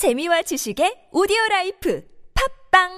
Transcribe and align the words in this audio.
재미와 0.00 0.40
지식의 0.40 1.12
오디오 1.12 1.36
라이프 1.50 2.00
팝빵 2.72 2.88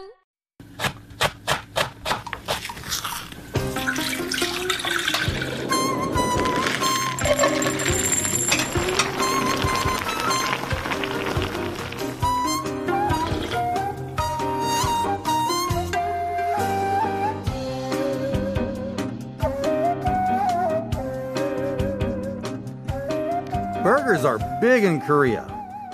Burgers 23.83 24.25
are 24.25 24.39
big 24.61 24.85
in 24.85 25.01
Korea. 25.01 25.52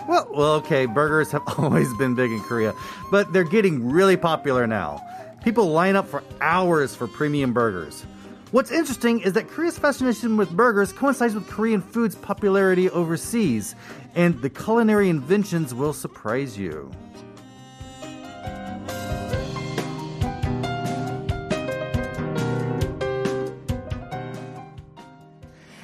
Well, 0.09 0.27
well, 0.32 0.52
okay, 0.54 0.86
burgers 0.86 1.30
have 1.32 1.43
always 1.59 1.93
been 1.95 2.14
big 2.14 2.32
in 2.32 2.41
Korea, 2.41 2.74
but 3.10 3.30
they're 3.34 3.45
getting 3.45 3.91
really 3.91 4.16
popular 4.16 4.66
now. 4.66 5.02
People 5.45 5.70
line 5.70 5.96
up 5.96 6.09
for 6.09 6.24
hours 6.41 6.95
for 6.95 7.06
premium 7.06 7.52
burgers. 7.52 8.06
What's 8.50 8.70
interesting 8.70 9.20
is 9.20 9.34
that 9.34 9.48
Korea's 9.48 9.78
fascination 9.78 10.38
with 10.38 10.48
burgers 10.50 10.95
coincides 10.95 11.34
with 11.34 11.47
Korean 11.47 11.83
food's 11.83 12.14
popularity 12.14 12.88
overseas, 12.88 13.74
and 14.14 14.41
the 14.41 14.48
culinary 14.48 15.10
inventions 15.10 15.74
will 15.74 15.92
surprise 15.92 16.56
you. 16.56 16.91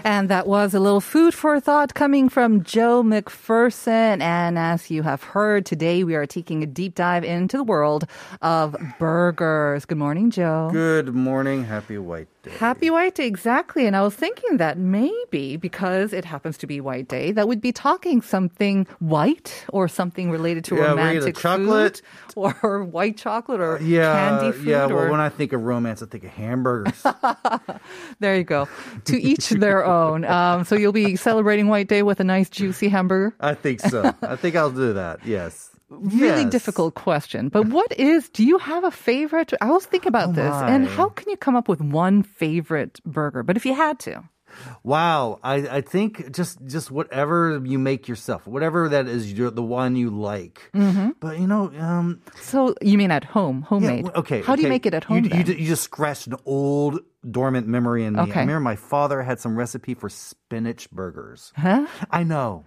And 0.04 0.28
that 0.28 0.46
was 0.46 0.74
a 0.74 0.80
little 0.80 1.00
food 1.00 1.32
for 1.32 1.58
thought 1.58 1.94
coming 1.94 2.28
from 2.28 2.62
Joe 2.62 3.02
McPherson. 3.02 4.20
And 4.20 4.58
as 4.58 4.90
you 4.90 5.02
have 5.02 5.22
heard, 5.22 5.64
today 5.64 6.04
we 6.04 6.14
are 6.14 6.26
taking 6.26 6.62
a 6.62 6.66
deep 6.66 6.94
dive 6.94 7.24
into 7.24 7.56
the 7.56 7.64
world 7.64 8.04
of 8.42 8.76
burgers. 8.98 9.86
Good 9.86 9.96
morning, 9.96 10.30
Joe. 10.30 10.68
Good 10.70 11.14
morning, 11.14 11.64
happy 11.64 11.96
White 11.96 12.28
Day. 12.44 12.50
Happy 12.52 12.90
White 12.90 13.14
Day, 13.16 13.26
exactly. 13.26 13.86
And 13.86 13.96
I 13.96 14.02
was 14.02 14.14
thinking 14.14 14.58
that 14.58 14.78
maybe 14.78 15.56
because 15.56 16.12
it 16.12 16.24
happens 16.24 16.56
to 16.58 16.66
be 16.66 16.80
White 16.80 17.08
Day, 17.08 17.32
that 17.32 17.48
we'd 17.48 17.60
be 17.60 17.72
talking 17.72 18.22
something 18.22 18.86
white 19.00 19.64
or 19.70 19.88
something 19.88 20.30
related 20.30 20.64
to 20.66 20.76
Yeah, 20.76 20.80
we 20.80 20.86
eat 20.86 20.92
a 20.92 20.96
romantic 20.96 21.36
chocolate. 21.36 22.02
or 22.36 22.84
white 22.84 23.16
chocolate 23.16 23.60
or 23.60 23.78
Yeah, 23.82 24.12
candy 24.40 24.56
food. 24.56 24.66
yeah. 24.66 24.84
or, 24.86 24.94
Well, 24.94 25.10
when 25.10 25.20
I 25.20 25.28
think 25.28 25.52
of 25.52 25.62
romance, 25.62 26.02
I 26.02 26.06
think 26.06 26.24
of 26.24 26.30
hamburgers. 26.30 27.02
there 28.20 28.36
you 28.36 28.44
go. 28.44 28.68
to 29.06 29.20
each 29.20 29.48
their 29.50 29.84
own. 29.84 30.24
Um, 30.24 30.64
so 30.64 30.74
you'll 30.74 30.92
be 30.92 31.16
celebrating 31.16 31.68
White 31.68 31.88
Day 31.88 32.02
with 32.02 32.20
a 32.20 32.24
nice 32.24 32.48
juicy 32.50 32.88
hamburger. 32.88 33.34
I 33.40 33.54
think 33.54 33.80
so. 33.80 34.14
I 34.22 34.36
think 34.36 34.56
I'll 34.56 34.70
do 34.70 34.92
that. 34.94 35.24
Yes. 35.26 35.70
Really 35.90 36.42
Yes. 36.42 36.50
difficult 36.50 36.94
question. 36.94 37.48
But 37.48 37.68
what 37.68 37.92
is, 37.98 38.28
do 38.30 38.44
you 38.44 38.58
have 38.58 38.84
a 38.84 38.90
favorite? 38.90 39.52
I 39.60 39.70
was 39.70 39.86
thinking 39.86 40.08
about 40.08 40.30
Oh 40.30 40.32
this. 40.32 40.54
And 40.54 40.86
how 40.86 41.08
can 41.08 41.28
you 41.30 41.36
come 41.36 41.56
up 41.56 41.68
with 41.68 41.80
one 41.80 42.22
favorite 42.22 43.00
burger? 43.04 43.42
But 43.42 43.56
if 43.56 43.64
you 43.66 43.74
had 43.74 43.98
to, 44.00 44.24
Wow, 44.84 45.40
I, 45.42 45.54
I 45.78 45.80
think 45.80 46.30
just 46.30 46.64
just 46.64 46.88
whatever 46.90 47.60
you 47.64 47.76
make 47.76 48.06
yourself, 48.06 48.46
whatever 48.46 48.88
that 48.88 49.08
is, 49.08 49.32
your, 49.32 49.50
the 49.50 49.64
one 49.64 49.96
you 49.96 50.10
like. 50.10 50.70
Mm-hmm. 50.74 51.10
But 51.18 51.40
you 51.40 51.48
know, 51.48 51.72
um, 51.78 52.20
so 52.40 52.74
you 52.80 52.96
mean 52.96 53.10
at 53.10 53.24
home, 53.24 53.62
homemade? 53.62 54.04
w- 54.04 54.20
okay. 54.20 54.42
How 54.42 54.54
do 54.54 54.62
you 54.62 54.68
make 54.68 54.86
it 54.86 54.94
at 54.94 55.02
home? 55.04 55.24
You, 55.24 55.30
you, 55.42 55.54
you 55.54 55.66
just 55.66 55.82
scratched 55.82 56.28
an 56.28 56.36
old 56.44 57.00
dormant 57.30 57.66
memory 57.66 58.04
in 58.04 58.14
me. 58.14 58.20
Okay. 58.20 58.32
I 58.32 58.40
remember 58.40 58.60
my 58.60 58.76
father 58.76 59.22
had 59.22 59.40
some 59.40 59.56
recipe 59.56 59.94
for 59.94 60.08
spinach 60.08 60.90
burgers. 60.90 61.52
Huh? 61.56 61.86
I 62.10 62.22
know 62.24 62.64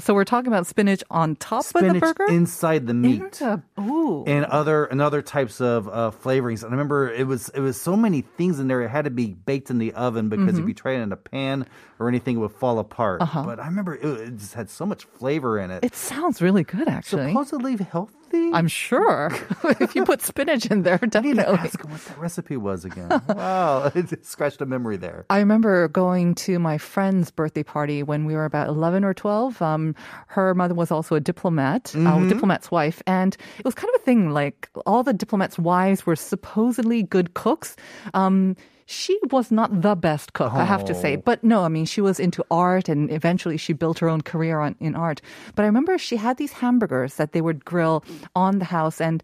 So 0.00 0.14
we're 0.14 0.24
talking 0.24 0.46
about 0.48 0.66
spinach 0.66 1.02
on 1.10 1.34
top 1.36 1.60
of 1.66 1.72
the 1.72 1.78
spinach 1.80 2.00
burger? 2.00 2.26
inside 2.32 2.86
the 2.86 2.94
meat. 2.94 3.20
Into- 3.22 3.62
ooh. 3.80 4.24
and 4.26 4.44
other 4.46 4.84
and 4.84 5.02
other 5.02 5.22
types 5.22 5.60
of 5.60 5.88
uh, 5.88 6.10
flavorings. 6.22 6.62
And 6.62 6.68
I 6.68 6.76
remember 6.76 7.10
it 7.10 7.26
was 7.26 7.48
it 7.50 7.60
was 7.60 7.80
so 7.80 7.96
many 7.96 8.20
things 8.22 8.60
in 8.60 8.68
there. 8.68 8.82
It 8.82 8.88
had 8.90 9.04
to 9.06 9.10
be 9.10 9.34
baked 9.34 9.70
in 9.70 9.78
the 9.78 9.92
oven 9.94 10.28
because 10.28 10.46
Mm-hmm. 10.54 10.62
if 10.62 10.68
you 10.68 10.74
tried 10.74 10.94
it 10.98 11.02
in 11.02 11.12
a 11.12 11.16
pan 11.16 11.66
or 11.98 12.08
anything, 12.08 12.36
it 12.36 12.40
would 12.40 12.52
fall 12.52 12.78
apart. 12.78 13.22
Uh-huh. 13.22 13.42
But 13.42 13.58
I 13.58 13.66
remember 13.66 13.94
it, 13.96 14.04
it 14.04 14.36
just 14.36 14.54
had 14.54 14.70
so 14.70 14.86
much 14.86 15.04
flavor 15.04 15.58
in 15.58 15.70
it. 15.70 15.82
it 15.84 15.94
sounds 15.96 16.40
really 16.40 16.62
good, 16.64 16.86
actually. 16.88 17.28
supposedly 17.32 17.76
healthy. 17.76 18.12
I'm 18.52 18.68
sure. 18.68 19.30
if 19.80 19.94
you 19.94 20.04
put 20.04 20.22
spinach 20.22 20.66
in 20.66 20.82
there, 20.82 20.98
I 21.02 21.20
need 21.20 21.36
to 21.36 21.48
ask 21.48 21.82
what 21.84 22.00
that 22.00 22.18
recipe 22.18 22.56
was 22.56 22.84
again. 22.84 23.08
wow, 23.28 23.90
it 23.94 24.24
scratched 24.24 24.60
a 24.60 24.66
memory 24.66 24.96
there. 24.96 25.26
I 25.30 25.38
remember 25.38 25.88
going 25.88 26.34
to 26.46 26.58
my 26.58 26.78
friend's 26.78 27.30
birthday 27.30 27.62
party 27.62 28.02
when 28.02 28.24
we 28.24 28.34
were 28.34 28.44
about 28.44 28.68
11 28.68 29.04
or 29.04 29.14
12. 29.14 29.60
Um, 29.60 29.94
her 30.28 30.54
mother 30.54 30.74
was 30.74 30.90
also 30.90 31.14
a 31.14 31.20
diplomat, 31.20 31.94
a 31.94 32.28
diplomat's 32.28 32.70
wife. 32.70 33.02
And 33.06 33.36
it 33.58 33.64
was 33.64 33.74
kind 33.74 33.92
of 33.94 34.00
a 34.00 34.04
thing 34.04 34.30
like 34.30 34.70
all 34.86 35.02
the 35.02 35.12
diplomats' 35.12 35.58
wives 35.58 36.06
were 36.06 36.16
supposedly 36.16 37.02
good 37.02 37.34
cooks. 37.34 37.76
Um, 38.14 38.56
she 38.86 39.18
was 39.30 39.50
not 39.50 39.82
the 39.82 39.96
best 39.96 40.32
cook, 40.32 40.52
I 40.52 40.64
have 40.64 40.84
to 40.86 40.94
say. 40.94 41.16
Oh. 41.16 41.22
But 41.24 41.42
no, 41.42 41.64
I 41.64 41.68
mean, 41.68 41.84
she 41.84 42.00
was 42.00 42.20
into 42.20 42.44
art 42.50 42.88
and 42.88 43.10
eventually 43.10 43.56
she 43.56 43.72
built 43.72 43.98
her 43.98 44.08
own 44.08 44.20
career 44.22 44.60
on, 44.60 44.76
in 44.80 44.94
art. 44.94 45.20
But 45.56 45.64
I 45.64 45.66
remember 45.66 45.98
she 45.98 46.16
had 46.16 46.36
these 46.36 46.52
hamburgers 46.52 47.16
that 47.16 47.32
they 47.32 47.40
would 47.40 47.64
grill 47.64 48.04
on 48.36 48.60
the 48.60 48.66
house 48.66 49.00
and 49.00 49.22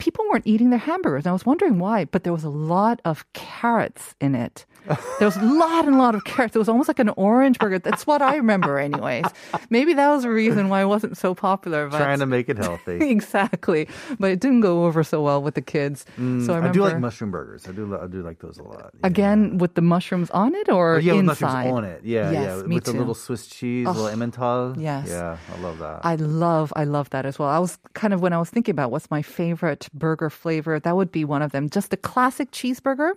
people 0.00 0.24
weren't 0.30 0.46
eating 0.46 0.70
their 0.70 0.78
hamburgers. 0.78 1.24
And 1.24 1.30
I 1.30 1.32
was 1.32 1.46
wondering 1.46 1.78
why, 1.78 2.04
but 2.06 2.24
there 2.24 2.32
was 2.32 2.44
a 2.44 2.48
lot 2.50 3.00
of 3.04 3.30
carrots 3.32 4.14
in 4.20 4.34
it. 4.34 4.66
There 5.20 5.28
was 5.28 5.36
a 5.36 5.44
lot 5.44 5.84
and 5.84 5.94
a 5.96 5.98
lot 5.98 6.14
of 6.14 6.24
carrots. 6.24 6.56
It 6.56 6.58
was 6.58 6.68
almost 6.68 6.88
like 6.88 6.98
an 6.98 7.10
orange 7.10 7.58
burger. 7.58 7.78
That's 7.78 8.06
what 8.06 8.22
I 8.22 8.36
remember, 8.36 8.78
anyways. 8.78 9.26
Maybe 9.68 9.92
that 9.92 10.08
was 10.08 10.22
the 10.22 10.30
reason 10.30 10.70
why 10.70 10.80
it 10.80 10.86
wasn't 10.86 11.18
so 11.18 11.34
popular. 11.34 11.86
But 11.88 11.98
Trying 11.98 12.20
to 12.20 12.26
make 12.26 12.48
it 12.48 12.56
healthy. 12.56 12.96
exactly, 13.16 13.86
but 14.18 14.30
it 14.30 14.40
didn't 14.40 14.62
go 14.62 14.86
over 14.86 15.04
so 15.04 15.20
well 15.22 15.42
with 15.42 15.54
the 15.54 15.60
kids. 15.60 16.06
so 16.16 16.22
I 16.22 16.60
Mm, 16.60 16.68
I, 16.70 16.72
do 16.72 16.82
like 16.82 16.98
mushroom 16.98 17.30
burgers. 17.30 17.68
I 17.68 17.72
do. 17.72 17.94
I 17.94 18.06
do 18.06 18.22
like 18.22 18.38
those 18.40 18.56
a 18.56 18.62
lot. 18.62 18.90
yeah. 18.94 19.06
again 19.06 19.58
with 19.58 19.74
the 19.74 19.82
mushrooms 19.82 20.30
on 20.30 20.54
it 20.54 20.70
or 20.70 20.98
yeah, 20.98 21.12
with 21.12 21.28
inside. 21.28 21.66
mushrooms 21.66 21.76
on 21.76 21.84
it. 21.84 22.00
Yeah, 22.02 22.30
yes, 22.30 22.56
yeah, 22.62 22.62
me 22.66 22.76
with 22.76 22.84
too. 22.86 22.92
the 22.92 22.98
little 22.98 23.14
Swiss 23.14 23.46
cheese, 23.48 23.86
little 23.86 24.06
Emmental. 24.06 24.80
yes. 24.80 25.08
yeah, 25.10 25.36
I 25.54 25.60
love 25.60 25.78
that. 25.78 26.00
I 26.04 26.14
love, 26.16 26.72
I 26.74 26.84
love 26.84 27.10
that 27.10 27.26
as 27.26 27.38
well. 27.38 27.50
I 27.50 27.58
was 27.58 27.78
kind 27.92 28.14
of 28.14 28.22
when 28.22 28.32
I 28.32 28.38
was 28.38 28.48
thinking 28.48 28.72
about 28.72 28.90
what's 28.90 29.10
my 29.10 29.20
favorite 29.20 29.89
burger 29.94 30.30
flavor, 30.30 30.78
that 30.80 30.96
would 30.96 31.10
be 31.12 31.24
one 31.24 31.42
of 31.42 31.52
them. 31.52 31.68
Just 31.70 31.90
the 31.90 31.96
classic 31.96 32.50
cheeseburger, 32.52 33.12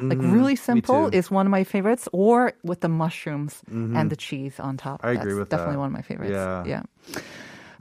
like 0.00 0.18
really 0.20 0.56
simple, 0.56 1.06
Mm-hmm. 1.06 1.14
is 1.14 1.30
one 1.30 1.46
of 1.46 1.50
my 1.50 1.64
favorites. 1.64 2.08
Or 2.12 2.52
with 2.62 2.80
the 2.80 2.88
mushrooms 2.88 3.62
and 3.70 4.10
the 4.10 4.16
cheese 4.16 4.58
on 4.60 4.76
top. 4.76 5.00
I 5.04 5.12
agree 5.12 5.32
That's 5.32 5.38
with 5.38 5.48
definitely 5.50 5.74
that. 5.74 5.78
one 5.80 5.86
of 5.88 5.92
my 5.92 6.02
favorites. 6.02 6.32
Yeah. 6.32 6.64
yeah. 6.66 6.82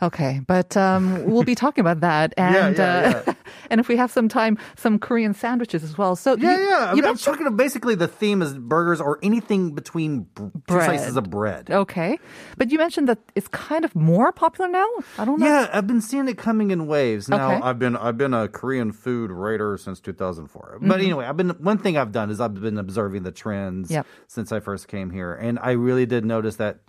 Okay, 0.01 0.41
but 0.45 0.77
um, 0.77 1.23
we'll 1.25 1.43
be 1.43 1.55
talking 1.55 1.81
about 1.81 2.01
that, 2.01 2.33
Yeah, 2.37 2.67
and 2.67 2.77
yeah, 2.77 3.23
uh, 3.25 3.33
and 3.69 3.79
if 3.79 3.87
we 3.87 3.97
have 3.97 4.11
some 4.11 4.27
time, 4.29 4.57
some 4.75 4.99
Korean 4.99 5.33
sandwiches 5.33 5.83
as 5.83 5.97
well. 5.97 6.15
So 6.15 6.35
Yeah, 6.37 6.57
you, 6.57 6.63
yeah. 6.69 6.93
you 6.93 7.03
I'm, 7.03 7.09
I'm 7.11 7.17
talking 7.17 7.45
about 7.47 7.57
basically 7.57 7.95
the 7.95 8.07
theme 8.07 8.41
is 8.41 8.53
burgers 8.53 8.99
or 9.01 9.19
anything 9.23 9.73
between 9.73 10.23
b- 10.23 10.43
two 10.67 10.81
slices 10.81 11.15
of 11.17 11.29
bread. 11.29 11.69
Okay, 11.69 12.17
but 12.57 12.71
you 12.71 12.77
mentioned 12.77 13.07
that 13.09 13.19
it's 13.35 13.47
kind 13.49 13.85
of 13.85 13.95
more 13.95 14.31
popular 14.31 14.69
now. 14.69 14.87
I 15.17 15.25
don't 15.25 15.39
know. 15.39 15.45
Yeah, 15.45 15.69
I've 15.73 15.87
been 15.87 16.01
seeing 16.01 16.27
it 16.27 16.37
coming 16.37 16.71
in 16.71 16.87
waves. 16.87 17.29
Now 17.29 17.51
Okay. 17.51 17.61
I've 17.63 17.79
been 17.79 17.95
I've 17.95 18.17
been 18.17 18.33
a 18.33 18.47
Korean 18.47 18.91
food 18.91 19.31
writer 19.31 19.77
since 19.77 19.99
2004. 19.99 20.75
Mm-hmm. 20.77 20.87
But 20.87 20.99
anyway, 21.01 21.25
I've 21.25 21.37
been 21.37 21.49
one 21.51 21.77
thing 21.77 21.97
I've 21.97 22.11
done 22.11 22.29
is 22.29 22.39
I've 22.41 22.53
been 22.59 22.77
observing 22.77 23.23
the 23.23 23.31
trends 23.31 23.89
Yep. 23.91 24.05
since 24.27 24.51
I 24.51 24.59
first 24.59 24.87
came 24.87 25.09
here, 25.11 25.33
and 25.33 25.59
I 25.59 25.71
really 25.71 26.05
did 26.05 26.25
notice 26.25 26.55
that 26.57 26.79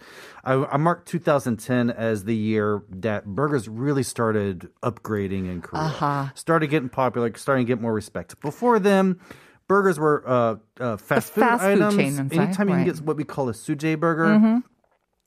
I, 0.45 0.55
I 0.55 0.77
marked 0.77 1.09
2010 1.09 1.91
as 1.91 2.25
the 2.25 2.35
year 2.37 2.83
that 2.91 3.27
burgers 3.27 3.69
really 3.69 4.03
started 4.03 4.69
upgrading 4.83 5.49
in 5.51 5.61
Korea. 5.61 5.83
Uh-huh. 5.85 6.27
Started 6.49 6.69
getting 6.69 6.89
popular, 6.89 7.31
starting 7.37 7.67
to 7.67 7.71
get 7.71 7.79
more 7.79 7.93
respect. 7.93 8.41
Before 8.41 8.79
then. 8.79 9.21
Burgers 9.69 9.99
were 9.99 10.25
uh, 10.27 10.57
uh, 10.81 10.97
fast 10.97 11.35
food 11.35 11.43
fast 11.43 11.63
items. 11.63 11.99
Anytime 11.99 12.31
you 12.33 12.55
can. 12.55 12.69
Mm-hmm. 12.69 12.85
get 12.85 13.01
what 13.03 13.19
we 13.19 13.25
call 13.25 13.51
a 13.51 13.53
suje 13.53 14.01
burger, 14.01 14.63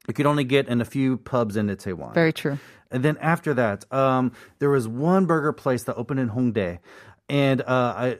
you 0.08 0.14
could 0.16 0.26
only 0.26 0.44
get 0.44 0.68
in 0.68 0.82
a 0.82 0.86
few 0.86 1.18
pubs 1.18 1.58
in 1.58 1.68
Itaewon. 1.68 2.16
Very 2.16 2.34
true. 2.34 2.58
And 2.90 3.06
then 3.06 3.18
after 3.22 3.54
that, 3.54 3.86
um, 3.94 4.32
there 4.58 4.72
was 4.72 4.88
one 4.88 5.28
burger 5.28 5.54
place 5.54 5.84
that 5.84 5.96
opened 5.96 6.22
in 6.22 6.32
Hongdae, 6.32 6.80
and 7.30 7.62
uh, 7.62 7.66
I, 7.68 8.18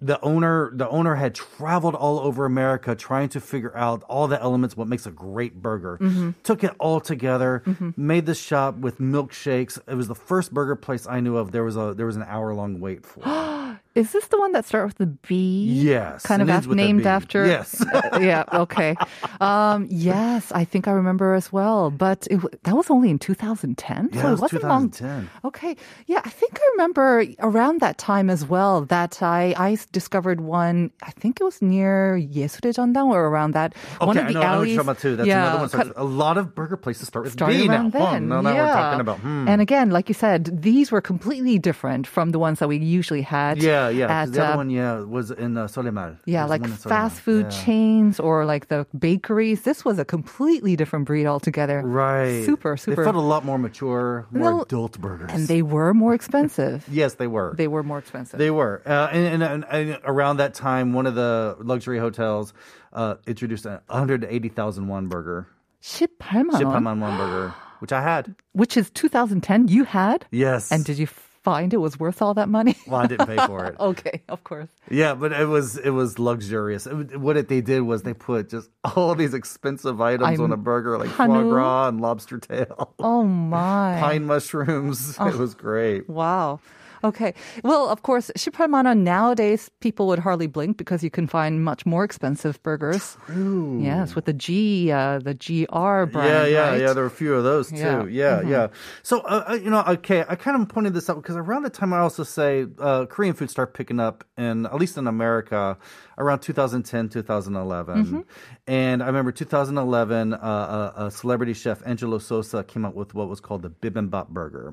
the 0.00 0.20
owner, 0.20 0.70
the 0.74 0.88
owner 0.88 1.14
had 1.14 1.34
traveled 1.34 1.94
all 1.94 2.18
over 2.18 2.44
America 2.44 2.94
trying 2.94 3.30
to 3.30 3.40
figure 3.40 3.74
out 3.76 4.02
all 4.04 4.28
the 4.28 4.40
elements, 4.40 4.76
what 4.76 4.88
makes 4.88 5.06
a 5.06 5.10
great 5.10 5.62
burger. 5.62 5.98
Mm-hmm. 6.00 6.30
Took 6.42 6.64
it 6.64 6.72
all 6.78 7.00
together, 7.00 7.62
made 7.96 8.26
the 8.26 8.34
shop 8.34 8.76
with 8.76 8.98
milkshakes. 8.98 9.78
It 9.88 9.94
was 9.94 10.08
the 10.08 10.14
first 10.14 10.52
burger 10.52 10.76
place 10.76 11.06
I 11.06 11.20
knew 11.20 11.36
of. 11.36 11.52
There 11.52 11.64
was 11.64 11.76
a 11.76 11.94
there 11.96 12.06
was 12.06 12.16
an 12.16 12.24
hour 12.24 12.52
long 12.54 12.80
wait 12.80 13.06
for. 13.06 13.22
Is 13.96 14.12
this 14.12 14.26
the 14.26 14.38
one 14.38 14.52
that 14.52 14.66
starts 14.66 14.90
with 14.90 14.98
the 14.98 15.06
B? 15.26 15.64
Yes. 15.80 16.22
Kind 16.22 16.42
of 16.42 16.50
af- 16.50 16.66
named 16.66 17.06
after? 17.06 17.46
Yes. 17.46 17.82
yeah, 18.20 18.44
okay. 18.52 18.94
Um, 19.40 19.88
yes, 19.90 20.52
I 20.52 20.64
think 20.64 20.86
I 20.86 20.90
remember 20.90 21.32
as 21.32 21.50
well. 21.50 21.90
But 21.90 22.28
it, 22.30 22.38
that 22.64 22.76
was 22.76 22.90
only 22.90 23.08
in 23.08 23.18
2010? 23.18 24.10
Yeah, 24.12 24.20
so 24.20 24.28
it, 24.28 24.30
was 24.32 24.40
not 24.42 24.50
2010. 24.50 25.08
Long. 25.08 25.30
Okay. 25.46 25.76
Yeah, 26.04 26.20
I 26.22 26.28
think 26.28 26.58
I 26.60 26.68
remember 26.72 27.24
around 27.40 27.80
that 27.80 27.96
time 27.96 28.28
as 28.28 28.44
well 28.44 28.82
that 28.82 29.22
I, 29.22 29.54
I 29.56 29.78
discovered 29.92 30.42
one, 30.42 30.90
I 31.02 31.12
think 31.12 31.40
it 31.40 31.44
was 31.44 31.62
near 31.62 32.18
Yesude 32.18 32.76
Jeondang 32.76 33.08
or 33.08 33.24
around 33.24 33.52
that. 33.52 33.74
Okay, 33.94 34.06
one 34.06 34.18
of 34.18 34.24
I 34.24 34.28
the 34.28 34.34
know, 34.34 34.42
alleys. 34.42 34.78
I 34.78 34.82
know 34.82 34.92
too. 34.92 35.16
That's 35.16 35.26
yeah, 35.26 35.56
another 35.56 35.78
one. 35.78 35.92
A 35.96 36.04
lot 36.04 36.36
of 36.36 36.54
burger 36.54 36.76
places 36.76 37.08
start 37.08 37.24
with 37.24 37.36
B 37.38 37.66
now. 37.66 37.88
Then. 37.88 38.30
Oh, 38.30 38.42
no, 38.42 38.52
yeah. 38.52 38.66
we're 38.66 38.72
talking 38.74 39.00
about. 39.00 39.20
Hmm. 39.20 39.48
And 39.48 39.62
again, 39.62 39.88
like 39.88 40.10
you 40.10 40.14
said, 40.14 40.60
these 40.60 40.92
were 40.92 41.00
completely 41.00 41.58
different 41.58 42.06
from 42.06 42.32
the 42.32 42.38
ones 42.38 42.58
that 42.58 42.68
we 42.68 42.76
usually 42.76 43.22
had. 43.22 43.62
Yeah. 43.62 43.85
yeah. 43.85 44.07
'cause 44.07 44.29
At, 44.29 44.33
the 44.33 44.43
other 44.43 44.53
uh, 44.53 44.57
one, 44.57 44.69
yeah, 44.69 44.99
was 45.01 45.31
in 45.31 45.57
uh, 45.57 45.67
Solemal. 45.67 46.17
yeah, 46.25 46.41
There's 46.41 46.49
like 46.49 46.61
one 46.61 46.71
in 46.71 46.77
Solemal. 46.77 46.89
fast 46.89 47.21
food 47.21 47.45
Yeah. 47.49 47.63
chains 47.65 48.19
or 48.19 48.45
like 48.45 48.67
the 48.67 48.85
bakeries. 48.97 49.61
This 49.63 49.83
was 49.85 49.99
a 49.99 50.05
completely 50.05 50.75
different 50.75 51.05
breed 51.05 51.25
altogether. 51.27 51.81
Right. 51.83 52.43
Super, 52.45 52.77
super. 52.77 52.95
They 52.95 53.03
felt 53.03 53.15
a 53.15 53.21
lot 53.21 53.45
more 53.45 53.57
mature, 53.57 54.25
more 54.31 54.51
No, 54.51 54.61
adult 54.63 54.99
burgers. 54.99 55.31
and 55.33 55.47
they 55.47 55.61
were 55.61 55.93
more 55.93 56.13
expensive. 56.13 56.85
yes, 56.91 57.15
they 57.15 57.27
were. 57.27 57.53
They 57.57 57.67
were 57.67 57.83
more 57.83 57.99
expensive. 57.99 58.37
They 58.39 58.51
were, 58.51 58.81
uh, 58.85 59.09
and, 59.11 59.41
and, 59.41 59.43
and, 59.43 59.65
and 59.69 59.97
around 60.05 60.37
that 60.37 60.53
time, 60.53 60.93
one 60.93 61.05
of 61.07 61.15
the 61.15 61.55
luxury 61.61 61.99
hotels 61.99 62.53
uh, 62.93 63.15
introduced 63.27 63.65
a 63.65 63.81
180,000 63.89 64.87
won 64.87 65.07
burger, 65.07 65.47
18만 65.81 66.51
원, 66.51 66.61
18만 66.61 66.99
won 67.01 67.17
burger, 67.17 67.53
which 67.79 67.91
I 67.91 68.01
had. 68.01 68.35
which 68.53 68.77
is 68.77 68.89
2010. 68.91 69.67
You 69.67 69.83
had? 69.85 70.25
Yes, 70.31 70.71
And 70.71 70.83
did 70.85 70.97
you 70.99 71.07
find 71.46 71.72
it 71.72 71.76
was 71.76 71.94
worth 72.00 72.20
all 72.22 72.34
that 72.34 72.48
money? 72.48 72.74
well, 72.88 73.00
I 73.02 73.06
didn't 73.06 73.28
pay 73.28 73.36
for 73.46 73.64
it. 73.66 73.76
okay, 73.90 74.16
of 74.28 74.42
course. 74.42 74.68
Yeah, 74.90 75.14
but 75.14 75.30
it 75.32 75.46
was 75.46 75.76
it 75.78 75.90
was 75.90 76.18
luxurious. 76.18 76.86
It- 76.86 77.20
what 77.20 77.36
it, 77.36 77.46
they 77.48 77.60
did 77.60 77.82
was 77.82 78.02
they 78.02 78.14
put 78.14 78.50
just 78.50 78.68
all 78.96 79.14
these 79.14 79.32
expensive 79.32 80.00
items 80.00 80.40
on 80.40 80.50
I'm- 80.50 80.52
a 80.52 80.56
burger, 80.56 80.98
like 80.98 81.10
foie 81.10 81.42
gras 81.44 81.88
and 81.88 82.00
lobster 82.00 82.38
tail, 82.38 82.94
Oh 82.98 83.22
my. 83.22 83.96
pine 84.06 84.24
mushrooms. 84.26 85.16
Oh. 85.20 85.28
It 85.28 85.36
was 85.36 85.54
great. 85.54 86.08
Wow. 86.10 86.58
Okay. 87.04 87.34
Well, 87.62 87.88
of 87.88 88.02
course, 88.02 88.30
18만 88.36 88.86
원 88.86 89.02
nowadays 89.04 89.70
people 89.80 90.06
would 90.08 90.18
hardly 90.20 90.46
blink 90.46 90.76
because 90.76 91.02
you 91.02 91.10
can 91.10 91.26
find 91.26 91.64
much 91.64 91.86
more 91.86 92.04
expensive 92.04 92.62
burgers. 92.62 93.16
True. 93.26 93.80
Yes, 93.82 94.14
with 94.14 94.24
the 94.24 94.32
G, 94.32 94.90
uh, 94.90 95.18
the 95.18 95.34
GR 95.34 96.06
brand. 96.10 96.14
Yeah, 96.14 96.46
yeah, 96.46 96.68
right? 96.70 96.80
yeah. 96.80 96.92
There 96.92 97.02
were 97.02 97.08
a 97.08 97.10
few 97.10 97.34
of 97.34 97.44
those 97.44 97.70
too. 97.70 98.08
Yeah. 98.10 98.42
Yeah, 98.42 98.42
yeah. 98.42 98.66
So, 99.02 99.20
uh, 99.20 99.44
uh, 99.50 99.54
you 99.54 99.70
know, 99.70 99.82
okay, 99.86 100.24
I 100.28 100.34
kind 100.36 100.60
of 100.60 100.68
pointed 100.68 100.94
this 100.94 101.08
out 101.10 101.16
because 101.16 101.36
around 101.36 101.62
the 101.62 101.70
time 101.70 101.92
I 101.92 101.98
also 101.98 102.24
say 102.24 102.66
uh, 102.78 103.06
Korean 103.06 103.34
food 103.34 103.50
started 103.50 103.72
picking 103.72 104.00
up, 104.00 104.24
in 104.36 104.66
at 104.66 104.76
least 104.76 104.96
in 104.96 105.06
America, 105.06 105.76
around 106.18 106.40
2010, 106.40 107.08
2011. 107.10 108.24
And 108.66 109.02
I 109.02 109.06
remember 109.06 109.32
2011, 109.32 110.34
uh, 110.34 110.36
uh, 110.36 110.92
a 111.06 111.10
celebrity 111.10 111.52
chef 111.52 111.82
Angelo 111.86 112.18
Sosa 112.18 112.64
came 112.64 112.84
out 112.84 112.94
with 112.94 113.14
what 113.14 113.28
was 113.28 113.40
called 113.40 113.62
the 113.62 113.70
bibimbap 113.70 114.28
burger, 114.28 114.72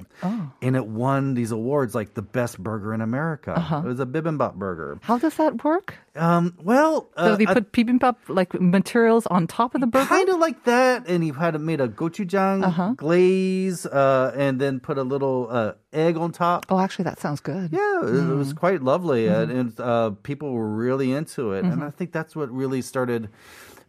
and 0.61 0.75
it 0.75 0.87
won 0.87 1.33
these 1.35 1.51
awards 1.51 1.93
like 1.93 2.13
the 2.15 2.22
best 2.31 2.57
burger 2.57 2.93
in 2.93 3.01
America. 3.01 3.53
It 3.83 3.87
was 3.87 3.99
a 3.99 4.05
bibimbap 4.05 4.55
burger. 4.55 4.97
How 5.03 5.17
does 5.17 5.35
that 5.35 5.63
work? 5.63 5.95
Um, 6.15 6.53
well, 6.63 7.09
So 7.17 7.33
uh, 7.33 7.35
they 7.35 7.47
I- 7.47 7.53
put 7.53 7.71
bibimbap 7.71 8.15
like 8.29 8.53
materials 8.59 9.25
on 9.27 9.47
top 9.47 9.75
of 9.75 9.81
the 9.81 9.87
burger? 9.87 10.05
Kind 10.07 10.29
of 10.29 10.39
like 10.39 10.63
that, 10.65 11.07
and 11.07 11.25
you 11.25 11.33
had 11.33 11.59
made 11.59 11.81
a 11.81 11.87
gochujang 11.87 12.63
Uh-huh. 12.63 12.93
glaze, 12.95 13.85
uh, 13.85 14.31
and 14.35 14.61
then 14.61 14.79
put 14.79 14.97
a 14.97 15.03
little 15.03 15.47
uh, 15.49 15.73
egg 15.91 16.17
on 16.17 16.31
top. 16.31 16.65
Oh, 16.69 16.79
actually, 16.79 17.05
that 17.05 17.19
sounds 17.19 17.41
good. 17.41 17.71
Yeah, 17.73 18.01
it, 18.05 18.13
it 18.31 18.35
was 18.35 18.53
quite 18.53 18.81
lovely, 18.83 19.27
and, 19.27 19.51
and 19.51 19.79
uh, 19.79 20.11
people 20.23 20.51
were 20.53 20.69
really 20.69 21.11
into 21.11 21.53
it, 21.53 21.65
and 21.65 21.83
I 21.83 21.89
think 21.89 22.11
that's 22.11 22.35
what 22.35 22.49
really 22.51 22.81
started. 22.81 23.29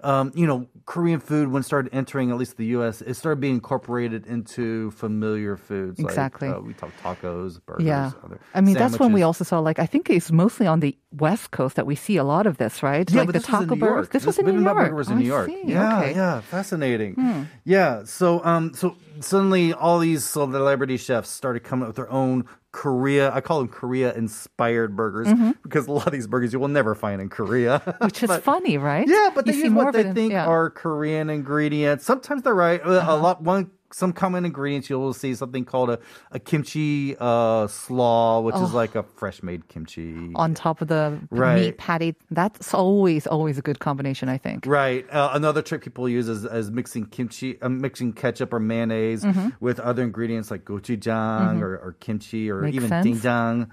Um, 0.05 0.33
you 0.35 0.47
know, 0.47 0.67
Korean 0.85 1.19
food 1.19 1.49
when 1.51 1.61
it 1.61 1.65
started 1.65 1.95
entering 1.95 2.31
at 2.31 2.37
least 2.37 2.59
the 2.59 2.67
U.S., 2.67 3.01
it 3.01 3.15
started 3.15 3.41
being 3.41 3.55
incorporated 3.55 4.27
into 4.27 4.91
familiar 4.91 5.57
foods. 5.57 5.99
Exactly. 5.99 6.49
Like, 6.49 6.59
uh, 6.59 6.61
we 6.61 6.75
talk 6.75 6.91
tacos, 7.03 7.59
burgers. 7.65 7.85
Yeah. 7.87 8.11
I 8.55 8.61
mean, 8.61 8.75
that's 8.75 8.99
when 8.99 9.13
we 9.13 9.23
also 9.23 9.45
saw, 9.45 9.61
like, 9.61 9.79
I 9.79 9.87
think 9.87 10.11
it's 10.11 10.31
mostly 10.31 10.67
on 10.67 10.81
the 10.81 10.97
West 11.11 11.53
Coast 11.53 11.77
that 11.77 11.87
we 11.87 11.95
see 11.95 12.19
a 12.19 12.25
lot 12.25 12.47
of 12.47 12.59
this, 12.59 12.83
right? 12.83 13.11
Yeah, 13.11 13.21
like 13.21 13.29
the 13.29 13.33
this 13.35 13.45
taco 13.47 13.77
burgers. 13.77 13.81
York. 13.81 14.13
This 14.13 14.27
was 14.27 14.39
in 14.39 14.45
New 14.45 14.63
York. 14.63 14.77
Burger 14.77 14.95
was 14.95 15.09
in 15.09 15.17
I 15.17 15.21
New 15.21 15.27
York. 15.27 15.47
see. 15.49 15.63
Yeah, 15.65 15.99
okay. 15.99 16.13
Hmm. 16.13 16.19
yeah, 16.19 16.41
fascinating. 16.43 17.49
Yeah, 17.65 18.05
so 18.05 18.45
um, 18.45 18.75
so 18.75 18.97
suddenly 19.21 19.73
all 19.73 19.99
these 19.99 20.25
celebrity 20.25 20.99
chefs 20.99 21.31
started 21.31 21.65
coming 21.65 21.85
up 21.85 21.89
with 21.89 21.97
their 21.97 22.11
own 22.11 22.45
Korea. 22.75 23.33
I 23.33 23.41
call 23.41 23.61
them 23.61 23.69
Korea-inspired 23.69 24.97
burgers 24.97 25.29
because 25.63 25.87
a 25.87 25.93
lot 25.93 26.07
of 26.09 26.13
these 26.13 26.27
burgers 26.27 26.53
you 26.53 26.59
will 26.59 26.69
never 26.69 26.95
find 26.95 27.23
in 27.23 27.29
Korea. 27.29 27.81
Mm-hmm. 27.87 28.05
Which 28.05 28.23
is 28.23 28.29
But- 28.29 28.43
funny, 28.43 28.79
right? 28.79 29.07
Yeah, 29.07 29.31
but 29.35 29.47
You 29.47 29.53
they 29.53 29.59
see 29.59 29.65
use 29.67 29.73
what 29.73 29.93
they 29.93 30.07
in- 30.07 30.15
think 30.15 30.33
yeah. 30.33 30.43
Uh-huh. 30.43 30.51
are 30.51 30.71
Korean 30.71 31.31
ingredients. 31.31 32.05
Sometimes 32.05 32.43
they're 32.43 32.55
right. 32.55 32.81
Uh, 32.85 33.05
A 33.07 33.17
lot 33.17 33.43
one 33.43 33.71
some 33.95 34.13
common 34.13 34.45
ingredients 34.45 34.91
you'll 34.91 35.13
see 35.15 35.35
something 35.37 35.65
called 35.65 35.89
a, 35.89 35.99
a 36.33 36.41
kimchi 36.41 37.15
uh, 37.21 37.69
slaw, 37.69 38.41
which 38.41 38.57
is 38.57 38.75
like 38.75 38.97
a 38.97 39.05
fresh 39.05 39.41
made 39.43 39.69
kimchi. 39.69 40.33
on 40.35 40.53
top 40.55 40.81
of 40.83 40.89
the 40.89 41.21
Right. 41.31 41.55
meat 41.61 41.79
patty. 41.79 42.17
That's 42.31 42.75
always, 42.75 43.27
always 43.29 43.57
a 43.57 43.63
good 43.63 43.79
combination, 43.79 44.29
I 44.29 44.37
think. 44.39 44.67
Right. 44.67 45.09
Uh, 45.11 45.31
another 45.33 45.63
trick 45.63 45.83
people 45.83 46.09
use 46.09 46.29
is, 46.29 46.45
is 46.45 46.73
mixing 46.73 47.07
kimchi, 47.07 47.61
uh, 47.63 47.69
mixing 47.69 48.13
ketchup 48.13 48.53
or 48.53 48.59
mayonnaise 48.59 49.23
Mm-hmm. 49.25 49.51
with 49.61 49.79
other 49.79 50.03
ingredients 50.03 50.51
like 50.51 50.65
gochujang 50.65 51.61
or, 51.63 51.77
or 51.77 51.93
kimchi 52.01 52.51
or 52.51 52.63
Makes 52.63 52.75
even 52.77 52.89
sense. 52.89 53.07
doenjang. 53.07 53.71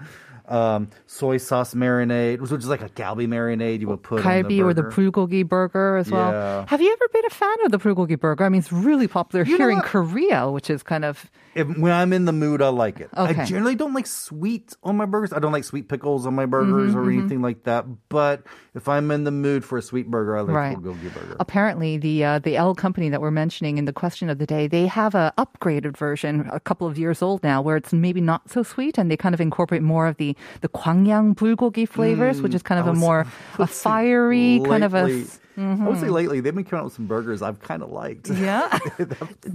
Um, 0.48 0.90
soy 1.06 1.36
sauce 1.38 1.72
marinade, 1.74 2.40
which 2.40 2.50
is 2.50 2.66
like 2.66 2.82
a 2.82 2.88
galbi 2.88 3.26
marinade 3.28 3.80
you 3.80 3.88
would 3.88 4.02
put 4.02 4.22
Kalbi 4.22 4.60
or 4.62 4.74
the 4.74 4.82
bulgogi 4.82 5.46
burger 5.48 5.96
as 5.96 6.10
well. 6.10 6.32
Yeah. 6.32 6.64
Have 6.68 6.80
you 6.82 6.92
ever 6.92 7.08
been 7.12 7.24
a 7.26 7.30
fan 7.30 7.56
of 7.64 7.70
the 7.72 7.78
bulgogi 7.78 8.18
burger? 8.18 8.44
I 8.44 8.48
mean, 8.48 8.58
it's 8.60 8.72
really 8.72 9.06
popular 9.08 9.44
You 9.44 9.56
here 9.56 9.70
in? 9.70 9.80
Korea, 9.80 10.50
which 10.50 10.68
is 10.68 10.82
kind 10.82 11.04
of 11.04 11.30
If, 11.54 11.68
when 11.78 11.92
I'm 11.92 12.12
in 12.12 12.24
the 12.24 12.32
mood, 12.32 12.60
I 12.60 12.68
like 12.68 12.98
it. 13.00 13.08
I 13.14 13.44
generally 13.44 13.76
don't 13.76 13.94
like 13.94 14.06
sweet 14.06 14.74
on 14.82 14.96
my 14.96 15.06
burgers. 15.06 15.32
I 15.32 15.38
don't 15.38 15.52
like 15.52 15.64
sweet 15.64 15.88
pickles 15.88 16.26
on 16.26 16.34
my 16.34 16.46
burgers 16.46 16.92
Mm-hmm, 16.92 16.98
or 16.98 17.10
anything 17.10 17.40
like 17.42 17.64
that. 17.64 17.86
But 18.08 18.42
if 18.74 18.88
I'm 18.88 19.10
in 19.10 19.24
the 19.24 19.30
mood 19.30 19.64
for 19.64 19.78
a 19.78 19.82
sweet 19.82 20.10
burger, 20.10 20.36
I 20.36 20.40
like 20.40 20.56
Right. 20.56 20.76
bulgogi 20.76 21.12
burger. 21.14 21.36
apparently 21.40 21.98
the 21.98 22.24
uh, 22.24 22.38
the 22.40 22.56
L 22.56 22.74
company 22.74 23.08
that 23.10 23.20
we're 23.20 23.30
mentioning 23.30 23.78
in 23.78 23.84
the 23.84 23.92
question 23.92 24.28
of 24.28 24.38
the 24.38 24.46
day. 24.46 24.66
They 24.66 24.86
have 24.86 25.14
a 25.14 25.32
upgraded 25.38 25.96
version, 25.96 26.48
a 26.52 26.58
couple 26.60 26.86
of 26.88 26.98
years 26.98 27.22
old 27.22 27.42
now, 27.42 27.62
where 27.62 27.76
it's 27.76 27.92
maybe 27.92 28.20
not 28.20 28.50
so 28.50 28.62
sweet, 28.62 28.98
and 28.98 29.10
they 29.10 29.16
kind 29.16 29.34
of 29.34 29.40
incorporate 29.40 29.82
more 29.82 30.06
of 30.06 30.16
the 30.16 30.31
the 30.60 30.68
Gwangyang 30.68 31.34
bulgogi 31.34 31.88
flavors, 31.88 32.40
which 32.42 32.54
is 32.54 32.62
kind 32.62 32.80
of 32.80 32.86
a 32.86 32.94
more 32.94 33.26
a 33.58 33.66
fiery 33.66 34.60
kind 34.64 34.84
of 34.84 34.94
a. 34.94 35.24
Lately- 35.56 35.84
I 35.84 35.88
would 35.88 36.00
say 36.00 36.08
lately 36.08 36.40
they've 36.40 36.54
been 36.54 36.64
coming 36.64 36.80
out 36.80 36.84
with 36.86 36.94
some 36.94 37.06
burgers 37.06 37.42
I've 37.42 37.60
kind 37.60 37.82
of 37.82 37.90
liked. 37.90 38.30
Yeah, 38.42 38.76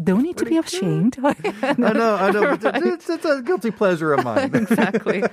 don't 0.03 0.21
need 0.23 0.38
to 0.38 0.45
be 0.45 0.57
ashamed. 0.57 1.17
I 1.23 1.73
know, 1.77 2.15
I 2.15 2.31
know. 2.31 2.57
but 2.57 2.83
it's, 2.85 3.09
it's 3.09 3.25
a 3.25 3.41
guilty 3.41 3.71
pleasure 3.71 4.13
of 4.13 4.23
mine. 4.23 4.51
exactly. 4.55 5.23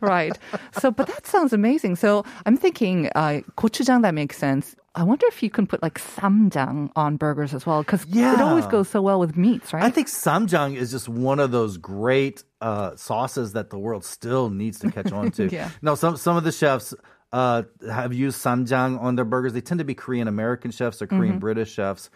right. 0.00 0.38
So, 0.78 0.90
but 0.90 1.06
that 1.08 1.26
sounds 1.26 1.52
amazing. 1.52 1.96
So 1.96 2.24
I'm 2.46 2.56
thinking 2.56 3.08
uh, 3.14 3.40
gochujang, 3.56 4.02
that 4.02 4.14
makes 4.14 4.38
sense. 4.38 4.74
I 4.94 5.02
wonder 5.04 5.26
if 5.26 5.42
you 5.42 5.48
can 5.50 5.66
put 5.66 5.82
like 5.82 5.98
ssamjang 5.98 6.90
on 6.96 7.16
burgers 7.16 7.54
as 7.54 7.64
well, 7.66 7.82
because 7.82 8.04
it 8.08 8.40
always 8.40 8.66
goes 8.66 8.88
so 8.88 9.00
well 9.00 9.18
with 9.18 9.36
meats, 9.36 9.72
right? 9.72 9.82
I 9.82 9.90
think 9.90 10.06
ssamjang 10.08 10.76
is 10.76 10.90
just 10.90 11.08
one 11.08 11.40
of 11.40 11.50
those 11.50 11.78
great 11.78 12.44
uh, 12.60 12.94
sauces 12.96 13.52
that 13.54 13.70
the 13.70 13.78
world 13.78 14.04
still 14.04 14.50
needs 14.50 14.78
to 14.80 14.90
catch 14.90 15.10
on 15.10 15.30
to. 15.32 15.48
Yeah. 15.50 15.70
Now, 15.80 15.94
some 15.94 16.16
some 16.16 16.36
of 16.36 16.44
the 16.44 16.52
chefs 16.52 16.94
uh, 17.32 17.62
have 17.90 18.12
used 18.12 18.42
ssamjang 18.42 19.00
on 19.00 19.16
their 19.16 19.24
burgers. 19.24 19.52
They 19.52 19.60
tend 19.60 19.78
to 19.78 19.84
be 19.84 19.94
Korean 19.94 20.28
American 20.28 20.70
chefs 20.70 21.00
or 21.00 21.06
Korean 21.06 21.38
British 21.38 21.72
chefs. 21.72 22.10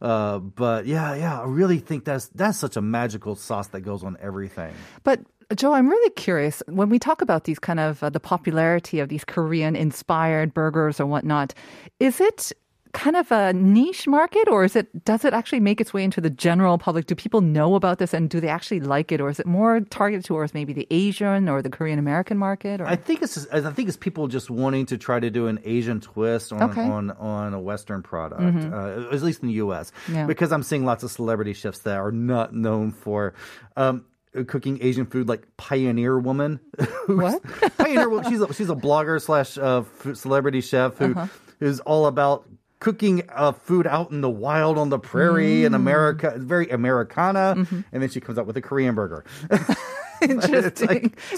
Uh, 0.00 0.38
but 0.38 0.86
yeah, 0.86 1.14
yeah, 1.14 1.40
I 1.40 1.44
really 1.44 1.78
think 1.78 2.04
that's 2.04 2.28
that's 2.28 2.58
such 2.58 2.76
a 2.76 2.82
magical 2.82 3.36
sauce 3.36 3.68
that 3.68 3.82
goes 3.82 4.02
on 4.02 4.16
everything. 4.20 4.74
But 5.04 5.20
Joe, 5.54 5.72
I'm 5.72 5.88
really 5.88 6.10
curious 6.10 6.62
when 6.66 6.88
we 6.88 6.98
talk 6.98 7.22
about 7.22 7.44
these 7.44 7.58
kind 7.58 7.78
of 7.78 8.02
uh, 8.02 8.10
the 8.10 8.18
popularity 8.18 8.98
of 8.98 9.08
these 9.08 9.24
Korean 9.24 9.76
inspired 9.76 10.54
burgers 10.54 10.98
or 10.98 11.06
whatnot. 11.06 11.54
Is 12.00 12.20
it 12.20 12.52
kind 12.92 13.16
of 13.16 13.32
a 13.32 13.52
niche 13.54 14.06
market 14.06 14.46
or 14.48 14.64
is 14.64 14.76
it 14.76 15.04
does 15.04 15.24
it 15.24 15.32
actually 15.32 15.60
make 15.60 15.80
its 15.80 15.94
way 15.94 16.04
into 16.04 16.20
the 16.20 16.28
general 16.28 16.76
public 16.76 17.06
do 17.06 17.14
people 17.14 17.40
know 17.40 17.74
about 17.74 17.98
this 17.98 18.12
and 18.12 18.28
do 18.28 18.38
they 18.38 18.48
actually 18.48 18.80
like 18.80 19.10
it 19.10 19.18
or 19.20 19.30
is 19.30 19.40
it 19.40 19.46
more 19.46 19.80
targeted 19.80 20.24
towards 20.26 20.52
maybe 20.52 20.74
the 20.74 20.86
asian 20.90 21.48
or 21.48 21.62
the 21.62 21.70
korean 21.70 21.98
american 21.98 22.36
market 22.36 22.82
or 22.82 22.86
I 22.86 22.96
think 22.96 23.22
it's 23.22 23.32
just, 23.34 23.48
I 23.52 23.60
think 23.72 23.88
it's 23.88 23.96
people 23.96 24.28
just 24.28 24.50
wanting 24.50 24.84
to 24.86 24.98
try 24.98 25.18
to 25.20 25.30
do 25.30 25.46
an 25.46 25.58
Asian 25.64 26.00
twist 26.00 26.52
on 26.52 26.62
Okay. 26.62 26.82
Mm-hmm. 26.82 26.90
on, 26.90 27.10
on 27.12 27.54
a 27.54 27.60
Western 27.60 28.02
product, 28.02 28.42
uh, 28.72 29.08
at 29.10 29.22
least 29.22 29.40
in 29.42 29.48
the 29.48 29.54
U.S. 29.54 29.90
Yeah. 30.10 30.26
Because 30.26 30.52
I'm 30.52 30.62
seeing 30.62 30.84
lots 30.84 31.02
of 31.02 31.10
celebrity 31.10 31.54
chefs 31.54 31.80
that 31.80 31.96
are 31.96 32.12
not 32.12 32.54
known 32.54 32.92
for. 32.92 33.32
Um, 33.76 34.04
Cooking 34.46 34.78
Asian 34.82 35.06
food 35.06 35.28
like 35.28 35.46
Pioneer 35.56 36.18
Woman. 36.18 36.60
What? 37.06 37.42
Pioneer 37.78 38.08
Woman. 38.08 38.30
She's 38.30 38.40
a, 38.40 38.52
she's 38.54 38.70
a 38.70 38.74
blogger 38.74 39.20
slash 39.20 39.56
uh, 39.58 39.82
celebrity 40.14 40.60
chef 40.60 40.96
who 40.98 41.12
Uh-huh. 41.12 41.26
is 41.60 41.80
all 41.80 42.06
about 42.06 42.48
cooking 42.82 43.22
uh, 43.28 43.52
food 43.52 43.86
out 43.86 44.10
in 44.10 44.20
the 44.22 44.28
wild 44.28 44.76
on 44.76 44.88
the 44.90 44.98
prairie 44.98 45.62
Mm. 45.62 45.66
in 45.66 45.74
America. 45.74 46.34
Very 46.36 46.68
Americana, 46.68 47.54
Mm-hmm. 47.56 47.80
and 47.92 48.02
then 48.02 48.10
she 48.10 48.20
comes 48.20 48.38
out 48.38 48.46
with 48.46 48.56
a 48.56 48.60
Korean 48.60 48.94
burger. 48.96 49.24
interesting 50.30 51.14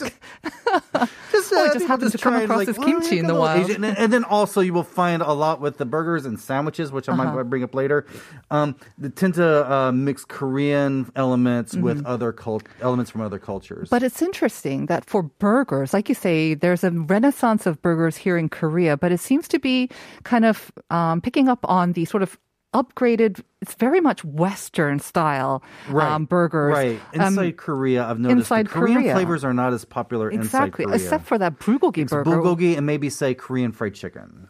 just 1.32 1.52
Oh, 1.52 1.62
I 1.62 1.66
just 1.66 1.74
people 1.74 1.86
happened 1.88 2.12
to 2.12 2.18
come 2.18 2.34
across 2.36 2.58
like, 2.58 2.66
this 2.68 2.78
kimchi 2.78 3.18
in 3.18 3.26
the 3.26 3.34
wild. 3.34 3.68
Asian- 3.70 3.84
And, 3.84 4.12
then 4.12 4.24
also 4.24 4.60
you 4.60 4.72
will 4.72 4.82
find 4.82 5.22
a 5.22 5.32
lot 5.32 5.60
with 5.60 5.78
the 5.78 5.84
burgers 5.84 6.24
and 6.26 6.38
sandwiches, 6.38 6.90
which 6.92 7.08
I 7.08 7.12
Uh-huh. 7.12 7.32
might 7.34 7.42
bring 7.44 7.62
up 7.62 7.74
later. 7.74 8.06
Um, 8.50 8.76
they 8.98 9.08
tend 9.10 9.34
to 9.34 9.70
uh, 9.72 9.92
mix 9.92 10.24
Korean 10.24 11.10
elements 11.16 11.76
with 11.76 12.04
other 12.06 12.32
cult- 12.32 12.64
elements 12.80 13.10
from 13.10 13.20
other 13.20 13.38
cultures. 13.38 13.88
Mm-hmm. 13.88 13.94
But 13.94 14.02
it's 14.02 14.22
interesting 14.22 14.86
that 14.86 15.04
for 15.04 15.22
burgers, 15.22 15.92
like 15.92 16.08
you 16.08 16.14
say, 16.14 16.54
there's 16.54 16.82
a 16.84 16.90
renaissance 16.90 17.66
of 17.66 17.80
burgers 17.82 18.16
here 18.16 18.36
in 18.36 18.48
Korea, 18.48 18.96
but 18.96 19.12
it 19.12 19.20
seems 19.20 19.46
to 19.48 19.58
be 19.58 19.90
kind 20.24 20.44
of 20.44 20.72
um, 20.90 21.20
picking 21.20 21.48
up 21.48 21.60
on 21.68 21.92
the 21.92 22.04
sort 22.06 22.22
of 22.22 22.38
upgraded, 22.74 23.40
it's 23.62 23.74
very 23.74 24.00
much 24.00 24.24
Western 24.24 24.98
style 24.98 25.62
um, 25.94 26.26
burgers. 26.26 26.72
Right. 26.74 27.00
Um, 27.14 27.28
Inside 27.28 27.56
Korea, 27.56 28.04
I've 28.04 28.18
noticed 28.18 28.38
inside 28.50 28.68
Korean 28.68 28.98
Korea. 29.02 29.14
flavors 29.14 29.44
are 29.44 29.54
not 29.54 29.72
as 29.72 29.84
popular 29.84 30.30
exactly, 30.30 30.84
inside 30.84 30.90
Korea. 30.90 30.94
except 30.96 31.24
for 31.26 31.38
that 31.38 31.58
bulgogi 31.60 31.98
It's 31.98 32.12
burger. 32.12 32.30
bulgogi 32.30 32.76
and 32.76 32.84
maybe 32.84 33.08
say 33.08 33.32
Korean 33.34 33.72
fried 33.72 33.94
chicken. 33.94 34.48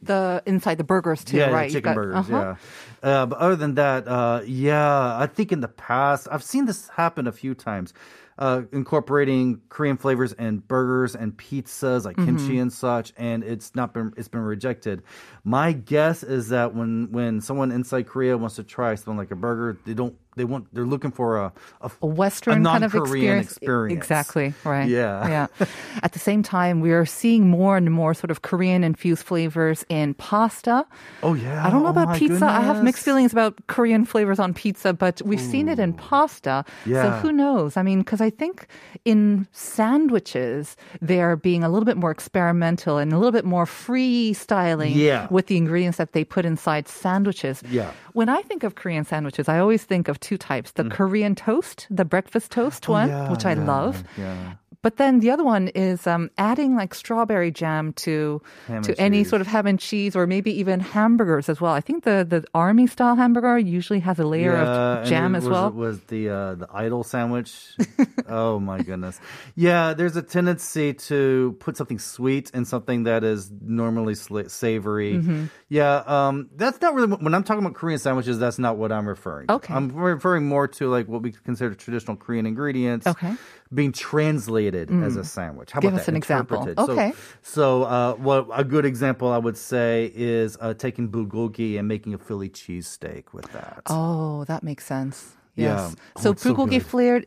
The 0.00 0.42
inside 0.46 0.76
the 0.76 0.84
burgers 0.84 1.24
too, 1.24 1.38
yeah, 1.38 1.48
right? 1.50 1.70
chicken 1.70 1.82
got- 1.82 1.94
burgers. 1.96 2.16
uh-huh. 2.30 2.54
Yeah. 3.02 3.08
Uh, 3.22 3.26
but 3.26 3.38
other 3.38 3.56
than 3.56 3.74
that, 3.74 4.06
uh, 4.06 4.42
yeah, 4.46 5.16
I 5.18 5.26
think 5.26 5.50
in 5.50 5.60
the 5.60 5.68
past 5.68 6.28
I've 6.30 6.42
seen 6.44 6.66
this 6.66 6.88
happen 6.90 7.26
a 7.26 7.32
few 7.32 7.54
times. 7.54 7.92
Uh, 8.36 8.62
incorporating 8.72 9.60
Korean 9.68 9.96
flavors 9.96 10.32
in 10.32 10.58
burgers 10.58 11.14
and 11.14 11.36
pizzas 11.36 12.04
like 12.04 12.16
Mm-hmm. 12.16 12.36
kimchi 12.36 12.58
and 12.58 12.72
such, 12.72 13.12
and 13.16 13.44
it's 13.44 13.74
not 13.76 13.94
been 13.94 14.12
it's 14.16 14.26
been 14.28 14.40
rejected. 14.40 15.02
My 15.44 15.72
guess 15.72 16.22
is 16.24 16.48
that 16.48 16.74
when 16.74 17.12
when 17.12 17.40
someone 17.40 17.70
inside 17.70 18.08
Korea 18.08 18.36
wants 18.36 18.56
to 18.56 18.64
try 18.64 18.94
something 18.96 19.16
like 19.16 19.30
a 19.30 19.36
burger, 19.36 19.78
they 19.84 19.94
don't 19.94 20.16
they 20.36 20.44
want 20.44 20.66
they're 20.74 20.86
looking 20.86 21.10
for 21.10 21.36
a 21.38 21.52
a, 21.80 21.90
a 22.02 22.06
Western 22.06 22.66
a 22.66 22.70
kind 22.70 22.84
of 22.84 22.94
experience. 22.94 23.52
experience. 23.52 23.96
Exactly, 23.96 24.54
right. 24.64 24.88
Yeah. 24.88 25.28
Yeah. 25.28 25.66
At 26.02 26.12
the 26.12 26.18
same 26.18 26.42
time, 26.42 26.80
we 26.80 26.92
are 26.92 27.06
seeing 27.06 27.48
more 27.48 27.76
and 27.76 27.90
more 27.90 28.14
sort 28.14 28.30
of 28.30 28.42
Korean 28.42 28.84
infused 28.84 29.22
flavors 29.24 29.84
in 29.88 30.14
pasta. 30.14 30.86
Oh 31.22 31.34
yeah. 31.34 31.64
I 31.66 31.70
don't 31.70 31.82
know 31.82 31.88
Oh, 31.88 31.90
about 32.02 32.16
pizza. 32.16 32.44
I 32.46 32.60
have 32.62 32.82
mixed 32.82 33.04
feelings 33.04 33.32
about 33.32 33.54
Korean 33.68 34.04
flavors 34.04 34.38
on 34.38 34.54
pizza, 34.54 34.92
but 34.92 35.20
we've 35.24 35.40
seen 35.40 35.68
it 35.68 35.78
in 35.78 35.92
pasta. 35.92 36.64
Yeah. 36.86 37.02
So 37.02 37.10
who 37.22 37.32
knows? 37.32 37.76
I 37.76 37.82
mean, 37.82 38.00
because 38.00 38.20
I 38.20 38.30
think 38.30 38.66
in 39.04 39.46
sandwiches, 39.52 40.76
they're 41.00 41.36
being 41.36 41.62
a 41.62 41.68
little 41.68 41.84
bit 41.84 41.96
more 41.96 42.10
experimental 42.10 42.98
and 42.98 43.12
a 43.12 43.16
little 43.18 43.32
bit 43.32 43.44
more 43.44 43.64
freestyling 43.66 44.92
Yeah. 44.94 45.28
with 45.30 45.46
the 45.46 45.56
ingredients 45.56 45.98
that 45.98 46.12
they 46.12 46.24
put 46.24 46.44
inside 46.44 46.88
sandwiches. 46.88 47.62
Yeah. 47.70 47.92
When 48.12 48.28
I 48.28 48.42
think 48.42 48.62
of 48.64 48.74
Korean 48.74 49.04
sandwiches, 49.04 49.48
I 49.48 49.58
always 49.58 49.84
think 49.84 50.08
of 50.08 50.18
two 50.24 50.38
types 50.38 50.72
the 50.72 50.84
Korean 50.84 51.34
toast, 51.34 51.86
the 51.90 52.04
breakfast 52.04 52.50
toast 52.50 52.88
one, 52.88 53.08
Mm. 53.10 53.12
Oh, 53.12 53.22
yeah, 53.24 53.30
which 53.30 53.44
I 53.44 53.54
yeah, 53.54 53.64
love. 53.64 54.04
Yeah. 54.16 54.54
But 54.84 54.98
then 54.98 55.20
the 55.20 55.30
other 55.32 55.42
one 55.44 55.68
is 55.74 56.06
um, 56.06 56.30
adding 56.36 56.76
like 56.76 56.92
strawberry 56.94 57.50
jam 57.50 57.92
to 58.04 58.40
Ham 58.68 58.82
to 58.82 58.92
any 59.00 59.20
cheese. 59.24 59.30
sort 59.30 59.40
of 59.40 59.46
ham 59.48 59.66
and 59.66 59.80
cheese, 59.80 60.14
or 60.14 60.26
maybe 60.26 60.52
even 60.60 60.78
hamburgers 60.78 61.48
as 61.48 61.58
well. 61.60 61.72
I 61.72 61.80
think 61.80 62.04
the 62.04 62.24
the 62.28 62.44
army 62.54 62.86
style 62.86 63.16
hamburger 63.16 63.56
usually 63.58 64.00
has 64.00 64.18
a 64.18 64.24
layer 64.24 64.52
Yeah, 64.52 65.00
of 65.00 65.08
jam 65.08 65.34
as 65.34 65.44
was, 65.44 65.50
well. 65.52 65.70
Was 65.72 66.00
the 66.12 66.28
uh, 66.28 66.54
the 66.56 66.68
idol 66.72 67.02
sandwich? 67.02 67.50
oh 68.28 68.60
my 68.60 68.82
goodness! 68.82 69.18
Yeah, 69.56 69.94
there's 69.94 70.16
a 70.16 70.22
tendency 70.22 70.92
to 71.08 71.56
put 71.60 71.76
something 71.78 71.98
sweet 71.98 72.50
in 72.52 72.64
something 72.66 73.04
that 73.04 73.24
is 73.24 73.50
normally 73.62 74.14
sli- 74.14 74.50
savory. 74.50 75.14
Mm-hmm. 75.14 75.44
Yeah, 75.70 76.04
um, 76.06 76.50
that's 76.54 76.80
not 76.82 76.92
really 76.94 77.08
when 77.08 77.34
I'm 77.34 77.42
talking 77.42 77.64
about 77.64 77.74
Korean 77.74 77.98
sandwiches. 77.98 78.38
That's 78.38 78.58
not 78.58 78.76
what 78.76 78.92
I'm 78.92 79.08
referring. 79.08 79.46
to. 79.48 79.54
Okay. 79.54 79.72
I'm 79.72 79.88
referring 79.96 80.46
more 80.46 80.68
to 80.76 80.88
like 80.90 81.08
what 81.08 81.22
we 81.22 81.32
consider 81.32 81.74
traditional 81.74 82.16
Korean 82.18 82.44
ingredients. 82.46 83.06
Okay. 83.06 83.32
Mm. 83.72 83.76
Being 83.76 83.92
translated 83.92 84.90
as 84.90 85.16
a 85.16 85.24
sandwich. 85.24 85.72
How 85.72 85.80
Give 85.80 85.88
about 85.88 86.00
us 86.00 86.06
that? 86.06 86.12
an 86.12 86.16
example. 86.16 86.68
Okay. 86.78 87.12
So, 87.42 87.82
so 87.82 87.82
uh, 87.84 88.14
what 88.14 88.46
a 88.52 88.62
good 88.62 88.84
example 88.84 89.28
I 89.28 89.38
would 89.38 89.56
say 89.56 90.12
is 90.14 90.56
uh, 90.60 90.74
taking 90.74 91.08
bulgogi 91.08 91.78
and 91.78 91.88
making 91.88 92.14
a 92.14 92.18
Philly 92.18 92.50
cheesesteak 92.50 93.32
with 93.32 93.50
that. 93.52 93.82
Oh, 93.86 94.44
that 94.44 94.62
makes 94.62 94.84
sense. 94.84 95.36
Yeah. 95.56 95.88
Yes. 95.88 95.96
Oh, 96.16 96.20
so 96.20 96.34
so 96.34 96.54
bulgogi 96.54 96.70
good. 96.70 96.86
flared. 96.86 97.26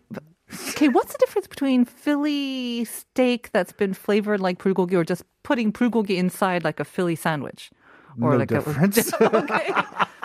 Okay, 0.69 0.87
what's 0.87 1.11
the 1.11 1.17
difference 1.17 1.47
between 1.47 1.83
Philly 1.83 2.85
steak 2.85 3.51
that's 3.51 3.73
been 3.73 3.93
flavored 3.93 4.39
like 4.39 4.59
bulgogi, 4.59 4.93
or 4.93 5.03
just 5.03 5.23
putting 5.43 5.73
bulgogi 5.73 6.17
inside 6.17 6.63
like 6.63 6.79
a 6.79 6.85
Philly 6.85 7.15
sandwich, 7.15 7.69
or 8.21 8.31
no 8.31 8.37
like 8.37 8.47
difference. 8.55 9.11
a 9.13 9.35
okay. 9.43 9.73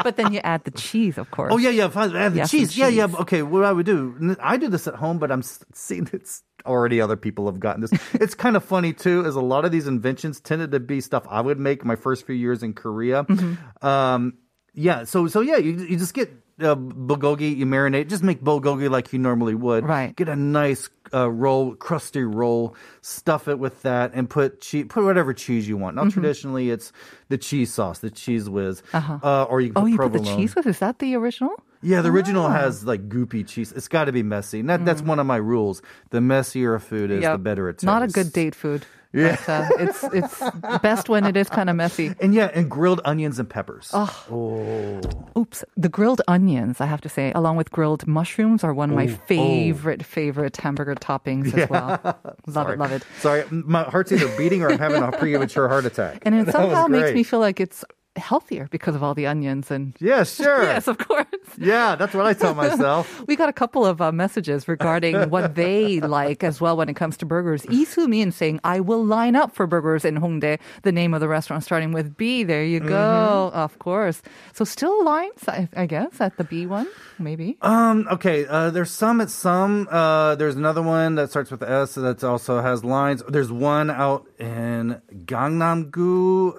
But 0.03 0.17
then 0.17 0.33
you 0.33 0.41
add 0.43 0.65
the 0.65 0.71
cheese, 0.71 1.19
of 1.19 1.31
course. 1.31 1.53
Oh 1.53 1.59
yeah, 1.59 1.71
yeah. 1.71 1.91
I 1.95 2.05
add 2.07 2.35
the 2.35 2.47
some 2.47 2.49
cheese, 2.49 2.77
yeah, 2.77 2.89
yeah. 2.89 3.07
Okay, 3.21 3.43
what 3.43 3.65
I 3.65 3.73
would 3.73 3.87
do? 3.87 4.37
I 4.41 4.57
do 4.57 4.69
this 4.69 4.87
at 4.87 4.95
home, 4.95 5.19
but 5.19 5.31
I'm 5.31 5.43
seeing 5.43 6.09
it's 6.13 6.43
already 6.65 7.01
other 7.01 7.17
people 7.17 7.47
have 7.47 7.61
gotten 7.61 7.81
this. 7.81 7.93
it's 8.15 8.35
kind 8.35 8.57
of 8.57 8.65
funny 8.65 8.93
too, 8.93 9.25
as 9.25 9.35
a 9.37 9.41
lot 9.41 9.65
of 9.65 9.73
these 9.73 9.87
inventions 9.87 10.41
tended 10.41 10.73
to 10.73 10.81
be 10.81 11.01
stuff 11.01 11.27
I 11.29 11.41
would 11.41 11.59
make 11.59 11.85
my 11.85 11.97
first 11.97 12.27
few 12.27 12.35
years 12.35 12.63
in 12.63 12.73
Korea. 12.75 13.25
Mm-hmm. 13.25 13.87
Um, 13.87 14.35
yeah, 14.75 15.05
so 15.05 15.27
so 15.27 15.41
yeah, 15.41 15.57
you 15.57 15.73
you 15.73 15.99
just 15.99 16.15
get. 16.15 16.31
Uh, 16.61 16.77
bulgogi, 16.77 17.57
you 17.57 17.67
marinate. 17.67 18.09
Just 18.09 18.23
make 18.23 18.41
bulgogi 18.41 18.89
like 18.89 19.13
you 19.13 19.19
normally 19.19 19.55
would. 19.55 19.85
Right. 19.85 20.15
Get 20.15 20.29
a 20.29 20.37
nice 20.37 20.89
uh, 21.15 21.31
roll, 21.31 21.75
crusty 21.75 22.23
roll. 22.25 22.75
Stuff 23.01 23.49
it 23.49 23.59
with 23.59 23.83
that, 23.83 24.13
and 24.15 24.29
put 24.31 24.61
cheese. 24.61 24.87
Put 24.89 25.05
whatever 25.05 25.33
cheese 25.35 25.69
you 25.69 25.77
want. 25.77 25.97
Now, 25.97 26.03
Mm-hmm. 26.03 26.11
traditionally, 26.11 26.71
it's 26.71 26.93
the 27.29 27.39
cheese 27.39 27.73
sauce, 27.73 27.99
the 28.01 28.11
Cheez 28.11 28.49
Whiz, 28.49 28.83
uh 28.95 29.45
or 29.49 29.61
you 29.61 29.73
can 29.73 29.83
Oh, 29.83 29.87
you 29.87 29.97
put 29.97 30.13
the 30.13 30.21
cheese 30.21 30.55
with? 30.55 30.67
Is 30.67 30.79
that 30.81 30.99
the 30.99 31.15
original? 31.17 31.53
Yeah, 31.85 32.01
the 32.01 32.11
original 32.11 32.49
has 32.49 32.85
like 32.85 33.09
goopy 33.09 33.47
cheese. 33.47 33.73
It's 33.73 33.89
got 33.89 34.05
to 34.05 34.13
be 34.13 34.23
messy. 34.23 34.61
And 34.61 34.69
that, 34.71 34.85
That's 34.85 35.03
one 35.03 35.19
of 35.19 35.27
my 35.27 35.37
rules. 35.39 35.83
The 36.11 36.21
messier 36.21 36.75
a 36.77 36.81
food 36.81 37.11
is, 37.11 37.23
Yep. 37.23 37.33
the 37.35 37.39
better 37.39 37.69
it 37.69 37.73
tastes. 37.75 37.85
Not 37.85 38.03
a 38.03 38.07
good 38.07 38.33
date 38.33 38.55
food. 38.55 38.87
Yeah. 39.13 39.37
But, 39.47 39.49
uh, 39.49 39.69
it's 39.79 40.05
it's 40.05 40.43
best 40.83 41.09
when 41.09 41.25
it 41.25 41.37
is 41.37 41.49
kind 41.49 41.69
of 41.69 41.77
messy. 41.77 42.15
And 42.21 42.35
yeah, 42.35 42.51
and 42.55 42.71
grilled 42.71 43.01
onions 43.05 43.39
and 43.39 43.49
peppers. 43.49 43.91
Oh. 43.93 45.01
Oops, 45.37 45.65
the 45.77 45.89
grilled 45.89 46.23
onions, 46.29 46.81
I 46.81 46.87
have 46.87 47.01
to 47.03 47.09
say, 47.09 47.33
along 47.35 47.57
with 47.57 47.71
grilled 47.71 48.07
mushrooms, 48.07 48.65
are 48.65 48.73
one 48.73 48.91
of 48.91 48.97
my 48.97 49.07
Ooh. 49.07 49.17
favorite 49.27 50.05
favorite 50.05 50.57
hamburger 50.57 50.95
toppings 50.95 51.53
as 51.55 51.69
well. 51.69 52.01
Love 52.47 52.71
it, 52.71 52.79
love 52.79 52.93
it. 52.93 53.05
Sorry, 53.19 53.45
my 53.51 53.83
heart's 53.85 54.13
either 54.13 54.35
beating 54.37 54.63
or 54.63 54.71
I'm 54.71 54.79
having 54.79 55.03
a 55.03 55.13
premature 55.13 55.69
heart 55.69 55.85
attack. 55.85 56.23
And 56.23 56.35
it 56.35 56.47
That 56.47 56.53
somehow 56.53 56.87
makes 56.87 57.13
me 57.13 57.23
feel 57.23 57.41
like 57.41 57.61
it's 57.61 57.85
healthier 58.17 58.69
because 58.71 58.95
of 58.95 59.03
all 59.03 59.15
the 59.15 59.27
onions 59.27 59.71
and. 59.71 59.95
Yeah, 60.03 60.25
sure. 60.25 60.65
Yes, 60.65 60.89
of 60.89 60.99
course. 60.99 61.27
Yeah, 61.57 61.95
that's 61.95 62.13
what 62.13 62.27
I 62.27 62.35
tell 62.35 62.55
myself. 62.55 63.23
We 63.27 63.37
got 63.37 63.49
a 63.49 63.53
couple 63.53 63.87
of 63.87 64.01
uh, 64.03 64.11
messages 64.13 64.67
regarding 64.69 65.31
what 65.31 65.55
they 65.63 66.01
like 66.01 66.43
as 66.45 66.61
well 66.61 66.77
when 66.77 66.89
it 66.89 66.97
comes 66.97 67.17
to 67.19 67.27
burgers. 67.27 67.63
isu 67.67 67.87
Soo-min 67.87 68.33
saying, 68.33 68.61
I 68.65 68.81
will 68.81 69.05
line 69.05 69.37
up 69.37 69.55
for 69.55 69.67
burgers 69.67 70.05
in 70.05 70.17
Hongdae, 70.17 70.59
the 70.83 70.93
name 70.93 71.15
of 71.15 71.21
the 71.21 71.29
restaurant 71.29 71.63
starting 71.63 71.93
with 71.93 72.17
B. 72.17 72.43
There 72.43 72.65
you 72.65 72.81
go. 72.81 73.51
Mm-hmm. 73.53 73.59
Of 73.59 73.79
course. 73.79 74.23
So 74.53 74.65
still 74.65 75.05
lines, 75.05 75.47
I, 75.47 75.69
I 75.77 75.87
guess, 75.87 76.21
at 76.21 76.37
the 76.37 76.45
B 76.45 76.67
one, 76.67 76.89
maybe. 77.19 77.57
Um, 77.63 78.09
okay, 78.11 78.47
uh, 78.47 78.71
there's 78.71 78.91
some 78.91 79.21
at 79.21 79.31
some. 79.31 79.89
Uh, 79.91 80.35
there's 80.35 80.57
another 80.57 80.83
one 80.83 81.15
that 81.15 81.31
starts 81.31 81.51
with 81.51 81.63
S 81.63 81.95
that 81.95 82.25
also 82.25 82.61
has 82.61 82.85
lines. 82.85 83.23
There's 83.29 83.53
one 83.53 83.89
out 83.91 84.27
in 84.39 85.01
Gangnam-gu. 85.25 86.59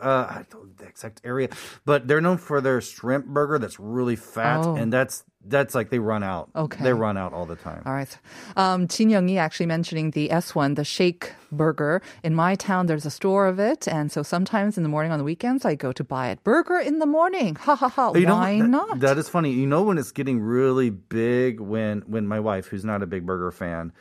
Know 0.83 0.87
the 0.87 0.89
exact 0.89 1.21
area, 1.23 1.49
but 1.85 2.07
they're 2.07 2.21
known 2.21 2.37
for 2.37 2.61
their 2.61 2.81
shrimp 2.81 3.25
burger 3.27 3.57
that's 3.59 3.79
really 3.79 4.15
fat, 4.15 4.65
Oh. 4.65 4.75
and 4.75 4.91
that's 4.91 5.23
that's 5.45 5.75
like 5.75 5.89
they 5.89 5.99
run 5.99 6.23
out. 6.23 6.49
Okay. 6.55 6.81
they 6.83 6.93
run 6.93 7.17
out 7.17 7.33
all 7.33 7.45
the 7.45 7.57
time. 7.57 7.83
All 7.85 7.91
right. 7.93 8.17
Um, 8.55 8.87
Jin 8.87 9.09
Young-yi 9.09 9.37
actually 9.37 9.65
mentioning 9.65 10.11
the 10.11 10.29
S1, 10.29 10.75
the 10.77 10.85
shake 10.85 11.33
burger. 11.51 12.01
In 12.23 12.33
my 12.33 12.55
town, 12.55 12.85
there's 12.85 13.05
a 13.05 13.11
store 13.11 13.47
of 13.47 13.59
it. 13.59 13.85
And 13.85 14.09
so 14.09 14.23
sometimes 14.23 14.77
in 14.77 14.83
the 14.83 14.89
morning 14.89 15.11
on 15.11 15.17
the 15.19 15.25
weekends, 15.25 15.65
I 15.65 15.75
go 15.75 15.91
to 15.91 16.03
buy 16.03 16.29
it. 16.29 16.41
Burger 16.45 16.79
in 16.79 16.99
the 16.99 17.05
morning. 17.05 17.55
Ha 17.55 17.75
ha 17.75 17.89
ha. 17.89 18.13
You 18.13 18.25
know, 18.25 18.35
Why 18.35 18.59
that- 18.61 18.67
not? 18.69 18.99
That 19.01 19.17
is 19.17 19.27
funny. 19.27 19.51
You 19.51 19.67
know 19.67 19.83
when 19.83 19.97
it's 19.97 20.13
getting 20.13 20.39
really 20.39 20.89
big 20.89 21.59
when 21.59 22.03
when 22.07 22.25
my 22.25 22.39
wife, 22.39 22.67
who's 22.67 22.85
not 22.85 23.03
a 23.03 23.05
big 23.05 23.25
burger 23.25 23.51
fan, 23.51 23.91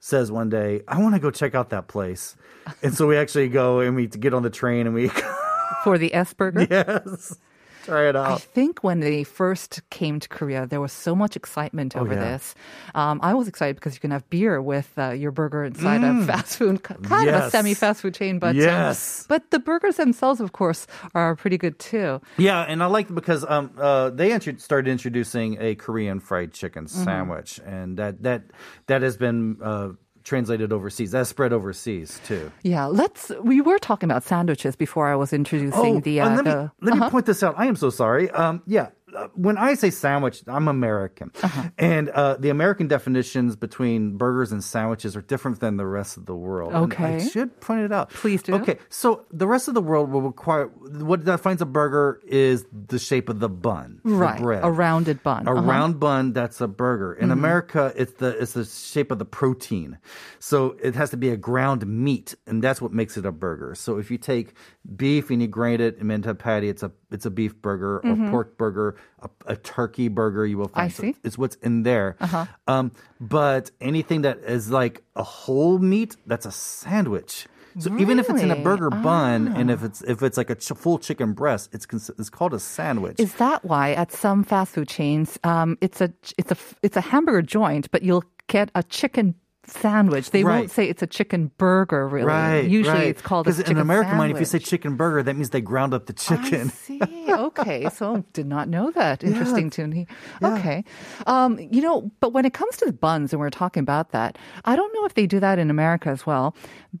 says 0.00 0.30
one 0.30 0.50
day, 0.50 0.82
"I 0.86 0.98
want 1.00 1.14
to 1.14 1.20
go 1.20 1.30
check 1.30 1.54
out 1.54 1.70
that 1.70 1.88
place," 1.88 2.36
and 2.82 2.92
so 2.94 3.06
we 3.06 3.16
actually 3.16 3.48
go 3.48 3.80
and 3.80 3.96
we 3.96 4.06
get 4.06 4.34
on 4.34 4.42
the 4.42 4.50
train 4.50 4.86
and 4.86 4.94
we 4.94 5.08
For 5.84 5.98
the 5.98 6.14
S 6.14 6.32
burger? 6.34 6.66
yes 6.70 7.38
try 7.84 8.08
it 8.08 8.16
out. 8.16 8.32
I 8.32 8.38
think 8.38 8.84
when 8.84 9.00
they 9.00 9.24
first 9.24 9.80
came 9.90 10.20
to 10.20 10.28
Korea, 10.28 10.66
there 10.66 10.80
was 10.80 10.92
so 10.92 11.16
much 11.16 11.34
excitement 11.36 11.96
over 11.96 12.10
Oh, 12.10 12.14
yeah. 12.14 12.32
this. 12.32 12.54
Um, 12.94 13.18
I 13.22 13.32
was 13.32 13.48
excited 13.48 13.76
because 13.76 13.94
you 13.94 14.00
can 14.00 14.10
have 14.10 14.28
beer 14.28 14.60
with 14.60 14.90
uh, 14.98 15.10
your 15.10 15.30
burger 15.32 15.64
inside 15.64 16.04
a 16.04 16.26
fast 16.26 16.58
food, 16.58 16.82
kind 16.82 17.28
of 17.28 17.34
a 17.34 17.48
Mm. 17.48 17.50
Semi 17.50 17.74
fast 17.74 18.02
food 18.02 18.14
chain. 18.14 18.38
But 18.38 18.56
um, 18.56 18.56
Yes. 18.56 19.24
but 19.28 19.50
the 19.50 19.58
burgers 19.58 19.96
themselves, 19.96 20.40
of 20.40 20.52
course, 20.52 20.86
are 21.14 21.34
pretty 21.34 21.56
good 21.56 21.78
too. 21.78 22.20
Yeah, 22.36 22.60
and 22.68 22.82
I 22.82 22.86
like 22.86 23.12
because 23.14 23.44
um 23.48 23.70
uh 23.78 24.10
they 24.10 24.38
started 24.58 24.90
introducing 24.90 25.56
a 25.60 25.74
Korean 25.74 26.20
fried 26.20 26.52
chicken 26.52 26.84
Mm-hmm. 26.84 27.04
sandwich, 27.04 27.60
and 27.64 27.96
that 27.96 28.22
that 28.22 28.42
that 28.86 29.00
has 29.02 29.16
been 29.16 29.56
uh, 29.62 29.90
translated 30.24 30.72
overseas. 30.72 31.10
That's 31.12 31.30
spread 31.30 31.52
overseas 31.52 32.20
too. 32.26 32.50
Yeah, 32.62 32.86
let's. 32.86 33.30
We 33.42 33.60
were 33.60 33.78
talking 33.78 34.10
about 34.10 34.22
sandwiches 34.22 34.76
before 34.76 35.08
I 35.08 35.14
was 35.16 35.32
introducing 35.32 36.00
the. 36.02 36.20
uh, 36.20 36.28
Uh, 36.28 36.34
let 36.36 36.44
me 36.44 36.50
the 36.50 36.70
let 36.82 36.98
me 36.98 37.08
point 37.10 37.26
this 37.26 37.42
out. 37.42 37.54
I 37.58 37.66
am 37.66 37.76
so 37.76 37.90
sorry. 37.90 38.30
Um, 38.30 38.62
yeah, 38.66 38.82
uh, 38.82 38.88
when 39.34 39.56
I 39.58 39.74
say 39.74 39.90
sandwich, 39.90 40.42
I'm 40.46 40.68
American, 40.68 41.30
Uh-huh. 41.42 41.70
and 41.78 42.08
uh, 42.10 42.36
the 42.38 42.50
American 42.50 42.88
definitions 42.88 43.56
between 43.56 44.16
burgers 44.16 44.52
and 44.52 44.62
sandwiches 44.62 45.16
are 45.16 45.22
different 45.22 45.60
than 45.60 45.76
the 45.76 45.86
rest 45.86 46.16
of 46.16 46.26
the 46.26 46.34
world. 46.34 46.72
And 46.72 46.82
I 46.82 46.84
Okay. 47.14 47.28
should 47.28 47.60
point 47.60 47.82
it 47.82 47.92
out. 47.92 48.10
Please 48.10 48.42
do. 48.42 48.54
Okay, 48.54 48.78
so 48.88 49.24
the 49.32 49.46
rest 49.46 49.68
of 49.68 49.74
the 49.74 49.82
world 49.82 50.10
will 50.10 50.22
require 50.22 50.66
what 50.66 51.24
defines 51.24 51.60
a 51.62 51.66
burger 51.66 52.20
is 52.26 52.64
the 52.88 52.98
shape 52.98 53.28
of 53.28 53.40
the 53.40 53.48
bun, 53.48 54.00
the 54.04 54.34
bread. 54.38 54.64
A 54.64 54.70
rounded 54.70 55.22
bun. 55.22 55.46
A 55.46 55.52
Uh-huh. 55.52 55.62
round 55.62 56.00
bun, 56.00 56.32
that's 56.32 56.60
a 56.60 56.68
burger. 56.68 57.12
In 57.14 57.30
America, 57.30 57.92
it's 57.96 58.12
the 58.14 58.28
it's 58.40 58.52
the 58.52 58.64
shape 58.64 59.10
of 59.10 59.18
the 59.18 59.24
protein. 59.24 59.98
So 60.38 60.76
it 60.82 60.94
has 60.94 61.10
to 61.10 61.16
be 61.16 61.30
a 61.30 61.36
ground 61.36 61.86
meat, 61.86 62.34
and 62.46 62.62
that's 62.62 62.80
what 62.80 62.92
makes 62.92 63.16
it 63.16 63.24
a 63.26 63.32
burger. 63.32 63.74
So 63.74 63.98
if 63.98 64.10
you 64.10 64.18
take 64.18 64.54
beef 64.96 65.30
and 65.30 65.40
you 65.42 65.48
grind 65.48 65.80
it 65.80 65.98
and 65.98 66.10
into 66.12 66.30
a 66.30 66.34
patty, 66.34 66.68
it's 66.68 66.82
a 66.82 66.92
it's 67.10 67.26
a 67.26 67.30
beef 67.30 67.60
burger 67.60 67.98
or 68.00 68.30
pork 68.30 68.56
burger, 68.58 68.96
a, 69.22 69.28
a 69.46 69.56
turkey 69.56 70.08
burger. 70.08 70.46
You 70.46 70.58
will 70.58 70.70
I 70.74 70.82
find 70.88 70.92
So 70.92 71.02
see. 71.02 71.16
it's 71.24 71.36
what's 71.38 71.56
in 71.56 71.82
there. 71.82 72.16
Uh 72.20 72.46
Um, 72.66 72.92
but 73.20 73.70
anything 73.80 74.22
that 74.22 74.38
is 74.38 74.70
like 74.70 75.02
a 75.16 75.22
whole 75.22 75.78
meat, 75.78 76.16
that's 76.26 76.46
a 76.46 76.52
sandwich. 76.52 77.46
So 77.78 77.96
even 77.98 78.18
if 78.18 78.28
it's 78.28 78.42
in 78.42 78.50
a 78.50 78.56
burger 78.56 78.90
bun, 78.90 79.46
and 79.56 79.70
if 79.70 79.84
it's 79.84 80.02
if 80.02 80.22
it's 80.24 80.36
like 80.36 80.50
a 80.50 80.56
ch- 80.56 80.72
full 80.74 80.98
chicken 80.98 81.34
breast, 81.34 81.70
it's 81.72 81.86
cons- 81.86 82.10
it's 82.18 82.28
called 82.28 82.52
a 82.52 82.58
sandwich. 82.58 83.20
Is 83.20 83.34
that 83.34 83.64
why 83.64 83.92
at 83.92 84.10
some 84.10 84.42
fast 84.42 84.72
food 84.74 84.88
chains, 84.88 85.38
um, 85.44 85.78
it's 85.80 86.00
a 86.00 86.12
it's 86.36 86.50
a 86.50 86.56
it's 86.82 86.96
a 86.96 87.00
hamburger 87.00 87.42
joint, 87.42 87.88
but 87.92 88.02
you'll 88.02 88.24
get 88.48 88.70
a 88.74 88.82
chicken 88.82 89.36
sandwich. 89.70 90.30
They 90.30 90.44
Right. 90.44 90.58
won't 90.60 90.70
say 90.70 90.88
it's 90.88 91.02
a 91.02 91.06
chicken 91.06 91.50
burger. 91.58 92.06
Really, 92.08 92.26
Right. 92.26 92.60
usually 92.68 92.98
right. 92.98 93.06
it's 93.08 93.22
called 93.22 93.46
a 93.46 93.50
because 93.50 93.58
chicken 93.58 93.76
in 93.76 93.80
American 93.82 94.16
mind, 94.16 94.32
if 94.32 94.38
you 94.38 94.44
say 94.44 94.58
chicken 94.58 94.96
burger, 94.96 95.22
that 95.22 95.34
means 95.36 95.50
they 95.50 95.60
ground 95.60 95.94
up 95.94 96.06
the 96.06 96.12
chicken. 96.12 96.68
I 96.68 96.70
see. 96.70 97.00
Okay, 97.30 97.88
so 97.94 98.24
did 98.32 98.46
not 98.46 98.68
know 98.68 98.90
that. 98.92 99.22
Interesting 99.24 99.70
to 99.70 99.86
me. 99.86 100.06
Okay, 100.42 100.84
um, 101.26 101.58
you 101.70 101.80
know, 101.82 102.10
but 102.20 102.32
when 102.32 102.44
it 102.44 102.52
comes 102.52 102.76
to 102.78 102.84
the 102.86 102.92
buns, 102.92 103.32
and 103.32 103.40
we're 103.40 103.50
talking 103.50 103.80
about 103.82 104.10
that, 104.12 104.36
I 104.64 104.76
don't 104.76 104.92
know 104.94 105.04
if 105.06 105.14
they 105.14 105.26
do 105.26 105.40
that 105.40 105.58
in 105.58 105.70
America 105.70 106.08
as 106.10 106.26
well, 106.26 106.54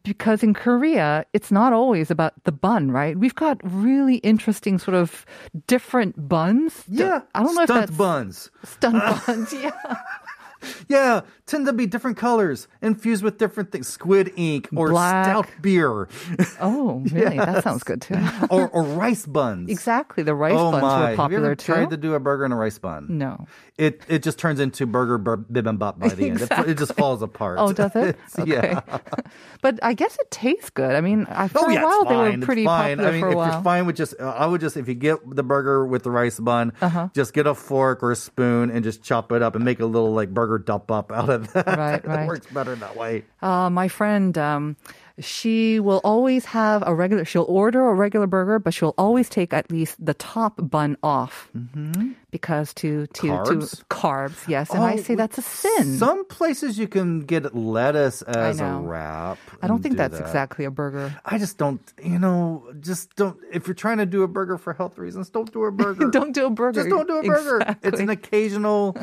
because 0.04 0.42
in 0.42 0.54
Korea, 0.54 1.24
it's 1.32 1.50
not 1.50 1.72
always 1.72 2.10
about 2.10 2.32
the 2.44 2.52
bun, 2.52 2.90
right? 2.90 3.18
We've 3.18 3.34
got 3.34 3.58
really 3.64 4.16
interesting 4.16 4.78
sort 4.78 4.94
of 4.94 5.26
different 5.66 6.28
buns. 6.28 6.84
Yeah, 6.88 7.22
I 7.34 7.42
don't 7.42 7.54
know 7.54 7.64
stunt 7.64 7.70
if 7.70 7.86
that's 7.88 7.98
buns. 7.98 8.50
stunt 8.64 9.02
buns. 9.26 9.52
Yeah. 9.52 9.70
Yeah, 10.88 11.20
tend 11.46 11.66
to 11.66 11.72
be 11.72 11.86
different 11.86 12.16
colors, 12.16 12.66
infused 12.82 13.22
with 13.22 13.38
different 13.38 13.70
things. 13.70 13.86
Squid 13.86 14.32
ink 14.36 14.68
or 14.74 14.88
Black. 14.88 15.24
stout 15.24 15.48
beer, 15.62 16.08
Oh, 16.60 17.02
really? 17.12 17.36
That 17.36 17.62
sounds 17.62 17.84
good 17.84 18.02
too. 18.02 18.16
or, 18.50 18.68
or 18.70 18.82
rice 18.82 19.24
buns. 19.26 19.70
exactly. 19.70 20.22
The 20.24 20.34
rice 20.34 20.54
oh 20.56 20.70
buns 20.72 20.82
my! 20.82 21.00
were 21.00 21.02
Have 21.06 21.10
you 21.12 21.16
popular 21.16 21.46
ever 21.46 21.54
too. 21.56 21.72
tried 21.72 21.90
to 21.90 21.96
do 21.96 22.14
a 22.14 22.20
burger 22.20 22.44
in 22.44 22.52
a 22.52 22.56
rice 22.56 22.78
bun? 22.78 23.06
no. 23.08 23.46
It 23.78 24.02
it 24.08 24.22
just 24.22 24.38
turns 24.38 24.60
into 24.60 24.84
burger 24.84 25.16
bur- 25.16 25.38
bibimbap 25.38 25.98
by 25.98 26.08
the 26.08 26.28
end. 26.28 26.42
It, 26.42 26.52
it 26.68 26.76
just 26.78 26.92
falls 26.96 27.22
apart. 27.22 27.56
Oh, 27.58 27.72
does 27.72 27.96
it? 27.96 28.08
It's- 28.36 28.46
Yeah. 28.46 28.80
but 29.62 29.78
I 29.82 29.94
guess 29.94 30.18
it 30.20 30.30
tastes 30.30 30.68
good. 30.68 30.94
I 30.94 31.00
mean, 31.00 31.26
I, 31.30 31.48
for 31.48 31.60
Oh 31.60 31.66
a 31.70 31.72
yeah, 31.72 31.84
while 31.84 32.04
they 32.04 32.16
were 32.36 32.44
pretty 32.44 32.62
it's 32.62 32.66
fine. 32.68 32.98
popular 32.98 33.08
I 33.08 33.12
mean, 33.12 33.20
for 33.22 33.28
a 33.28 33.30
if 33.30 33.36
while. 33.36 33.52
you're 33.54 33.62
fine 33.62 33.86
with 33.86 33.96
just, 33.96 34.14
uh, 34.20 34.28
I 34.36 34.44
would 34.44 34.60
just 34.60 34.76
if 34.76 34.86
you 34.86 34.92
get 34.94 35.18
the 35.34 35.42
burger 35.42 35.86
with 35.86 36.02
the 36.02 36.10
rice 36.10 36.38
bun, 36.38 36.74
Uh-huh. 36.82 37.08
just 37.14 37.32
get 37.32 37.46
a 37.46 37.54
fork 37.54 38.02
or 38.02 38.10
a 38.12 38.16
spoon 38.16 38.70
and 38.70 38.84
just 38.84 39.02
chop 39.02 39.32
it 39.32 39.40
up 39.40 39.54
and 39.56 39.64
make 39.64 39.80
a 39.80 39.86
little 39.86 40.12
like 40.12 40.28
burger 40.28 40.49
dump 40.58 40.90
up 40.90 41.12
out 41.12 41.28
of 41.28 41.52
that. 41.52 41.66
Right, 41.66 41.94
it 42.04 42.06
right. 42.06 42.26
works 42.26 42.46
better 42.46 42.74
that 42.76 42.96
way. 42.96 43.24
Uh, 43.42 43.70
my 43.70 43.88
friend, 43.88 44.36
um, 44.38 44.76
she 45.20 45.80
will 45.80 46.00
always 46.04 46.44
have 46.46 46.82
a 46.86 46.94
regular. 46.94 47.24
She'll 47.24 47.44
order 47.48 47.88
a 47.88 47.94
regular 47.94 48.26
burger, 48.26 48.58
but 48.58 48.74
she'll 48.74 48.94
always 48.98 49.28
take 49.28 49.52
at 49.52 49.70
least 49.70 49.96
the 50.04 50.14
top 50.14 50.54
bun 50.58 50.96
off 51.02 51.50
because 52.30 52.72
to 52.74 53.06
to 53.08 53.26
Carbs? 53.26 53.78
to 53.78 53.84
carbs. 53.86 54.48
Yes, 54.48 54.70
and 54.70 54.82
I 54.82 54.94
Oh, 54.94 54.96
say 54.98 55.14
that's 55.14 55.38
a 55.38 55.42
sin. 55.42 55.96
Some 55.98 56.24
places 56.26 56.78
you 56.78 56.88
can 56.88 57.20
get 57.20 57.54
lettuce 57.54 58.22
as 58.22 58.60
a 58.60 58.74
wrap. 58.74 59.38
I 59.62 59.66
don't 59.66 59.82
think 59.82 59.94
do 59.94 59.98
that's 59.98 60.18
that. 60.18 60.26
exactly 60.26 60.64
a 60.64 60.70
burger. 60.70 61.14
I 61.24 61.38
just 61.38 61.58
don't, 61.58 61.80
you 62.02 62.18
know, 62.18 62.64
just 62.80 63.14
don't. 63.16 63.36
If 63.52 63.66
you're 63.66 63.74
trying 63.74 63.98
to 63.98 64.06
do 64.06 64.22
a 64.22 64.28
burger 64.28 64.58
for 64.58 64.72
health 64.72 64.98
reasons, 64.98 65.30
don't 65.30 65.52
do 65.52 65.64
a 65.64 65.70
burger. 65.72 66.08
Don't 66.10 66.32
do 66.32 66.46
a 66.46 66.50
burger. 66.50 66.80
Just 66.80 66.90
don't 66.90 67.06
do 67.06 67.18
a 67.18 67.22
burger. 67.22 67.76
It's 67.82 68.00
an 68.00 68.08
occasional 68.10 68.96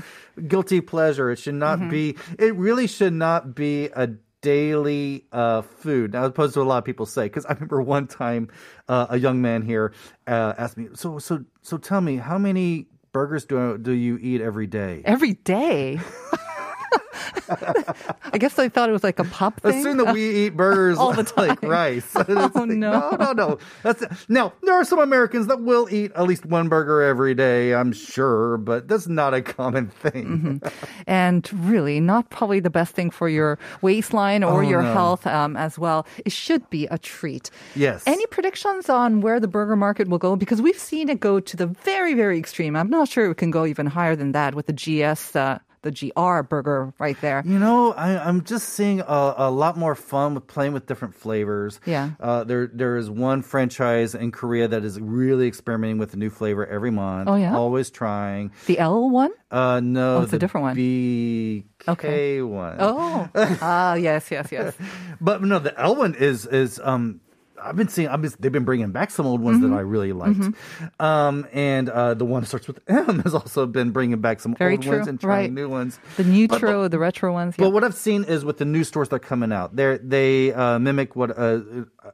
guilty 0.47 0.81
pleasure. 0.81 1.31
It 1.31 1.39
should 1.39 1.55
not 1.55 1.77
Mm-hmm. 1.79 1.89
be, 1.89 2.15
it 2.39 2.55
really 2.55 2.87
should 2.87 3.13
not 3.13 3.53
be 3.53 3.89
a 3.93 4.09
daily 4.41 5.25
uh, 5.31 5.61
food, 5.61 6.15
as 6.15 6.27
opposed 6.27 6.53
to 6.55 6.61
a 6.61 6.63
lot 6.63 6.77
of 6.79 6.85
people 6.85 7.05
say. 7.05 7.23
Because 7.23 7.45
I 7.45 7.53
remember 7.53 7.81
one 7.81 8.07
time 8.07 8.49
uh, 8.87 9.07
a 9.09 9.17
young 9.17 9.41
man 9.41 9.61
here 9.61 9.93
uh, 10.27 10.53
asked 10.57 10.77
me, 10.77 10.89
so, 10.93 11.19
so, 11.19 11.43
so 11.61 11.77
tell 11.77 12.01
me, 12.01 12.17
how 12.17 12.37
many 12.37 12.87
burgers 13.11 13.45
do, 13.45 13.77
do 13.77 13.91
you 13.91 14.17
eat 14.21 14.41
every 14.41 14.67
day? 14.67 15.01
every 15.05 15.33
day. 15.33 15.99
I 18.33 18.37
guess 18.37 18.53
they 18.55 18.69
thought 18.69 18.89
it 18.89 18.91
was 18.93 19.03
like 19.03 19.19
a 19.19 19.23
pop 19.25 19.61
thing. 19.61 19.79
Assume 19.79 19.97
that 19.97 20.13
we 20.13 20.45
eat 20.45 20.49
burgers 20.57 20.97
All 20.99 21.13
the 21.13 21.31
like 21.37 21.61
time. 21.61 21.69
rice. 21.69 22.15
Oh, 22.15 22.25
like, 22.27 22.55
no. 22.55 23.09
no, 23.11 23.11
no, 23.17 23.31
no. 23.33 23.57
That's 23.83 24.03
now 24.29 24.53
there 24.63 24.73
are 24.73 24.83
some 24.83 24.99
Americans 24.99 25.47
that 25.47 25.61
will 25.61 25.87
eat 25.91 26.11
at 26.15 26.23
least 26.23 26.45
one 26.45 26.69
burger 26.69 27.01
every 27.01 27.33
day. 27.33 27.73
I'm 27.73 27.91
sure, 27.93 28.57
but 28.57 28.87
that's 28.87 29.07
not 29.07 29.33
a 29.33 29.41
common 29.41 29.87
thing. 29.89 30.61
and 31.05 31.49
really 31.53 31.99
not 31.99 32.29
probably 32.29 32.59
the 32.59 32.69
best 32.69 32.93
thing 32.93 33.09
for 33.11 33.29
your 33.29 33.57
waistline 33.81 34.43
or 34.43 34.57
Oh, 34.63 34.67
your 34.67 34.81
no. 34.81 34.93
health 34.93 35.27
um, 35.27 35.55
as 35.57 35.77
well. 35.79 36.05
It 36.25 36.31
should 36.31 36.67
be 36.69 36.87
a 36.87 36.97
treat. 36.97 37.49
Yes. 37.75 38.03
Any 38.05 38.25
predictions 38.27 38.89
on 38.89 39.21
where 39.21 39.39
the 39.39 39.47
burger 39.47 39.75
market 39.75 40.07
will 40.07 40.17
go? 40.17 40.35
Because 40.35 40.61
we've 40.61 40.77
seen 40.79 41.09
it 41.09 41.19
go 41.19 41.39
to 41.39 41.57
the 41.57 41.67
very, 41.67 42.13
very 42.13 42.37
extreme. 42.39 42.75
I'm 42.75 42.89
not 42.89 43.07
sure 43.09 43.29
it 43.31 43.35
can 43.35 43.51
go 43.51 43.65
even 43.65 43.85
higher 43.87 44.15
than 44.15 44.31
that 44.33 44.55
with 44.55 44.65
the 44.67 44.73
GS, 44.73 45.35
uh, 45.35 45.59
the 45.89 46.11
GR 46.15 46.41
burger 46.43 46.93
right 46.99 47.19
there. 47.21 47.41
You 47.45 47.59
know, 47.59 47.93
I, 47.93 48.17
I'm 48.27 48.43
just 48.43 48.69
seeing 48.69 48.99
a, 49.01 49.33
a 49.37 49.51
lot 49.51 49.77
more 49.77 49.95
fun 49.95 50.35
with 50.35 50.47
playing 50.47 50.73
with 50.73 50.85
different 50.85 51.15
flavors. 51.15 51.79
Yeah. 51.85 52.11
Uh, 52.19 52.43
there, 52.43 52.67
there 52.67 52.97
is 52.97 53.09
one 53.09 53.41
franchise 53.41 54.13
in 54.15 54.31
Korea 54.31 54.67
that 54.67 54.83
is 54.83 54.99
really 54.99 55.47
experimenting 55.47 55.97
with 55.97 56.13
a 56.13 56.17
new 56.17 56.29
flavor 56.29 56.65
every 56.65 56.91
month. 56.91 57.29
Oh, 57.29 57.35
yeah? 57.35 57.55
Always 57.55 57.89
trying. 57.89 58.51
The 58.65 58.79
L 58.79 59.09
one? 59.09 59.31
Uh, 59.49 59.79
no, 59.79 60.17
Oh, 60.17 60.21
it's 60.23 60.29
a 60.33 60.35
the 60.35 60.39
different 60.39 60.63
one. 60.63 60.75
BK 60.75 61.63
Okay. 61.87 62.41
one. 62.41 62.75
Oh, 62.79 63.29
ah, 63.61 63.93
yes, 63.95 64.29
yes, 64.29 64.49
yes. 64.51 64.75
But 65.21 65.41
no, 65.41 65.59
the 65.59 65.79
L 65.79 65.95
one 65.95 66.15
is 66.15 66.45
is 66.45 66.79
um. 66.83 67.21
I've 67.61 67.75
been 67.75 67.87
seeing. 67.87 68.07
I've 68.07 68.21
been, 68.21 68.31
they've 68.39 68.51
been 68.51 68.65
bringing 68.65 68.91
back 68.91 69.11
some 69.11 69.25
old 69.25 69.41
ones 69.41 69.57
Mm-hmm. 69.61 69.71
that 69.71 69.77
I 69.77 69.81
really 69.81 70.13
liked, 70.13 70.39
um, 70.99 71.47
and 71.53 71.89
uh, 71.89 72.13
the 72.13 72.25
one 72.25 72.41
that 72.41 72.47
starts 72.47 72.67
with 72.67 72.79
M 72.87 73.19
has 73.23 73.33
also 73.33 73.65
been 73.65 73.91
bringing 73.91 74.19
back 74.21 74.39
some 74.39 74.53
Very 74.55 74.73
old 74.73 74.83
true, 74.83 74.95
ones 74.97 75.07
and 75.07 75.19
trying 75.19 75.31
right. 75.41 75.51
new 75.53 75.67
ones. 75.69 75.99
The 76.17 76.23
newtro, 76.23 76.89
the 76.89 76.99
retro 76.99 77.33
ones. 77.33 77.55
Yeah. 77.57 77.65
But 77.65 77.71
what 77.71 77.83
I've 77.83 77.95
seen 77.95 78.23
is 78.23 78.45
with 78.45 78.57
the 78.57 78.65
new 78.65 78.83
stores 78.83 79.09
that 79.09 79.15
are 79.15 79.19
coming 79.19 79.51
out, 79.51 79.75
they 79.75 79.97
they 79.97 80.53
uh, 80.53 80.79
mimic 80.79 81.15
what 81.15 81.37
uh, 81.37 81.61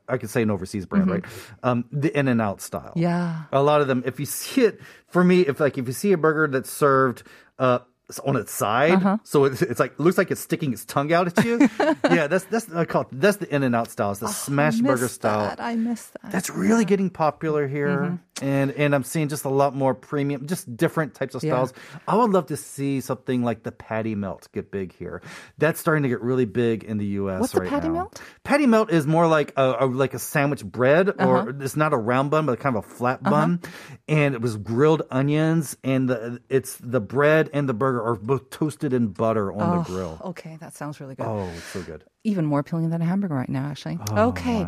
I 0.07 0.17
could 0.17 0.29
say 0.29 0.41
an 0.43 0.51
overseas 0.51 0.85
brand, 0.85 1.09
right? 1.11 1.23
Um, 1.63 1.85
the 1.91 2.17
In-N-Out 2.17 2.61
style. 2.61 2.91
Mm-hmm. 2.91 2.99
Yeah. 2.99 3.43
a 3.51 3.61
lot 3.61 3.81
of 3.81 3.87
them. 3.87 4.03
If 4.05 4.19
you 4.19 4.25
see 4.25 4.61
it, 4.63 4.79
for 5.07 5.23
me, 5.23 5.41
if 5.41 5.59
like 5.59 5.77
if 5.77 5.87
you 5.87 5.93
see 5.93 6.11
a 6.13 6.17
burger 6.17 6.47
that's 6.47 6.71
served. 6.71 7.23
Uh, 7.59 7.79
on 8.25 8.35
its 8.35 8.51
side, 8.51 8.91
Uh-huh. 8.93 9.17
so 9.23 9.45
it's, 9.45 9.61
it's 9.61 9.79
like 9.79 9.97
looks 9.99 10.17
like 10.17 10.29
it's 10.29 10.41
sticking 10.41 10.73
its 10.73 10.85
tongue 10.85 11.11
out 11.13 11.27
at 11.37 11.43
you. 11.45 11.57
yeah, 12.11 12.27
that's 12.27 12.45
that's 12.45 12.71
I 12.71 12.85
call 12.85 13.03
it, 13.03 13.07
that's 13.13 13.37
the 13.37 13.53
In-N-Out 13.53 13.89
style. 13.89 14.11
It's 14.11 14.19
the 14.19 14.27
smash 14.27 14.79
burger 14.79 15.07
style. 15.07 15.39
That. 15.47 15.59
I 15.61 15.75
missed 15.75 16.13
that. 16.21 16.31
That's 16.31 16.49
really 16.49 16.85
getting 16.85 17.09
popular 17.09 17.67
here, 17.67 18.19
Mm-hmm. 18.41 18.45
and 18.45 18.71
and 18.71 18.93
I'm 18.95 19.03
seeing 19.03 19.29
just 19.29 19.45
a 19.45 19.49
lot 19.49 19.73
more 19.75 19.93
premium, 19.95 20.45
just 20.47 20.75
different 20.75 21.15
types 21.15 21.33
of 21.35 21.43
Yeah. 21.43 21.53
styles. 21.53 21.73
I 22.07 22.15
would 22.17 22.31
love 22.31 22.47
to 22.47 22.57
see 22.57 22.99
something 23.01 23.41
like 23.43 23.63
the 23.63 23.71
patty 23.71 24.15
melt 24.15 24.49
get 24.53 24.69
big 24.69 24.93
here. 24.93 25.21
That's 25.57 25.79
starting 25.79 26.03
to 26.03 26.09
get 26.09 26.21
really 26.21 26.45
big 26.45 26.83
in 26.83 26.97
the 26.97 27.05
U.S. 27.23 27.39
What's 27.41 27.55
right 27.55 27.69
patty 27.69 27.87
now. 27.87 27.93
melt? 27.93 28.21
Patty 28.43 28.67
melt 28.67 28.91
is 28.91 29.07
more 29.07 29.27
like 29.27 29.53
a, 29.55 29.75
a 29.79 29.85
like 29.85 30.13
a 30.13 30.19
sandwich 30.19 30.63
bread, 30.65 31.09
or 31.09 31.37
Uh-huh. 31.37 31.53
it's 31.61 31.75
not 31.77 31.93
a 31.93 31.97
round 31.97 32.31
bun, 32.31 32.45
but 32.45 32.59
kind 32.59 32.75
of 32.75 32.83
a 32.85 32.87
flat 32.87 33.23
bun, 33.23 33.61
and 34.09 34.35
it 34.35 34.41
was 34.41 34.57
grilled 34.57 35.03
onions, 35.09 35.77
and 35.83 36.09
the 36.09 36.41
it's 36.49 36.77
the 36.83 36.99
bread 36.99 37.49
and 37.53 37.69
the 37.69 37.73
burger 37.73 37.92
are 38.01 38.15
both 38.15 38.49
toasted 38.49 38.93
in 38.93 39.07
butter 39.07 39.51
on 39.51 39.77
the 39.77 39.83
grill. 39.83 40.19
Okay, 40.23 40.57
that 40.59 40.73
sounds 40.75 40.99
really 40.99 41.15
good. 41.15 41.25
Oh, 41.25 41.49
it's 41.55 41.63
so 41.63 41.81
good. 41.81 42.03
Even 42.23 42.45
more 42.45 42.59
appealing 42.59 42.89
than 42.89 43.01
a 43.01 43.05
hamburger 43.05 43.35
right 43.35 43.49
now, 43.49 43.65
actually. 43.65 43.99
Oh, 44.11 44.29
okay. 44.29 44.65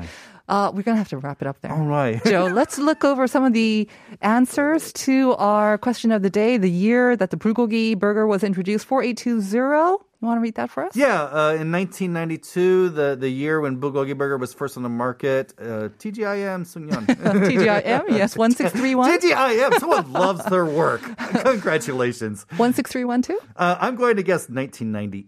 Uh, 0.48 0.72
we're 0.74 0.84
going 0.84 0.96
to 0.96 1.00
have 1.00 1.10
to 1.10 1.18
wrap 1.18 1.42
it 1.42 1.48
up 1.48 1.62
there. 1.62 1.72
All 1.72 1.86
right. 1.86 2.24
Joe, 2.26 2.46
let's 2.54 2.78
look 2.78 3.04
over 3.04 3.28
some 3.28 3.44
of 3.44 3.54
the 3.54 3.90
answers 4.22 4.94
to 4.94 5.34
our 5.36 5.78
question 5.78 6.12
of 6.12 6.22
the 6.22 6.30
day, 6.30 6.58
the 6.58 6.70
year 6.70 7.16
that 7.16 7.32
the 7.32 7.38
bulgogi 7.38 7.98
burger 7.98 8.28
was 8.28 8.44
introduced, 8.44 8.86
4820. 8.86 10.04
You 10.22 10.28
want 10.28 10.38
to 10.38 10.42
read 10.42 10.56
that 10.56 10.70
for 10.70 10.86
us? 10.86 10.96
Yeah, 10.96 11.24
uh, 11.24 11.58
in 11.60 11.72
1992, 11.72 12.90
the, 12.90 13.18
the 13.20 13.30
year 13.30 13.60
when 13.60 13.80
bulgogi 13.80 14.18
burger 14.18 14.38
was 14.38 14.54
first 14.54 14.78
on 14.78 14.84
the 14.84 14.90
market, 14.90 15.54
uh, 15.60 15.90
TGIM 16.00 16.66
Sungyeon. 16.66 17.06
TGIM, 17.06 17.86
yes, 18.10 18.38
1631. 18.38 19.20
TGIM, 19.20 19.74
someone 19.80 20.12
loves 20.14 20.46
their 20.46 20.66
work. 20.66 21.02
Congratulations. 21.44 22.46
16312? 22.58 23.40
Uh, 23.56 23.78
I'm 23.80 23.96
going 23.96 24.16
to 24.16 24.24
guess 24.24 24.50
1998. 24.50 25.28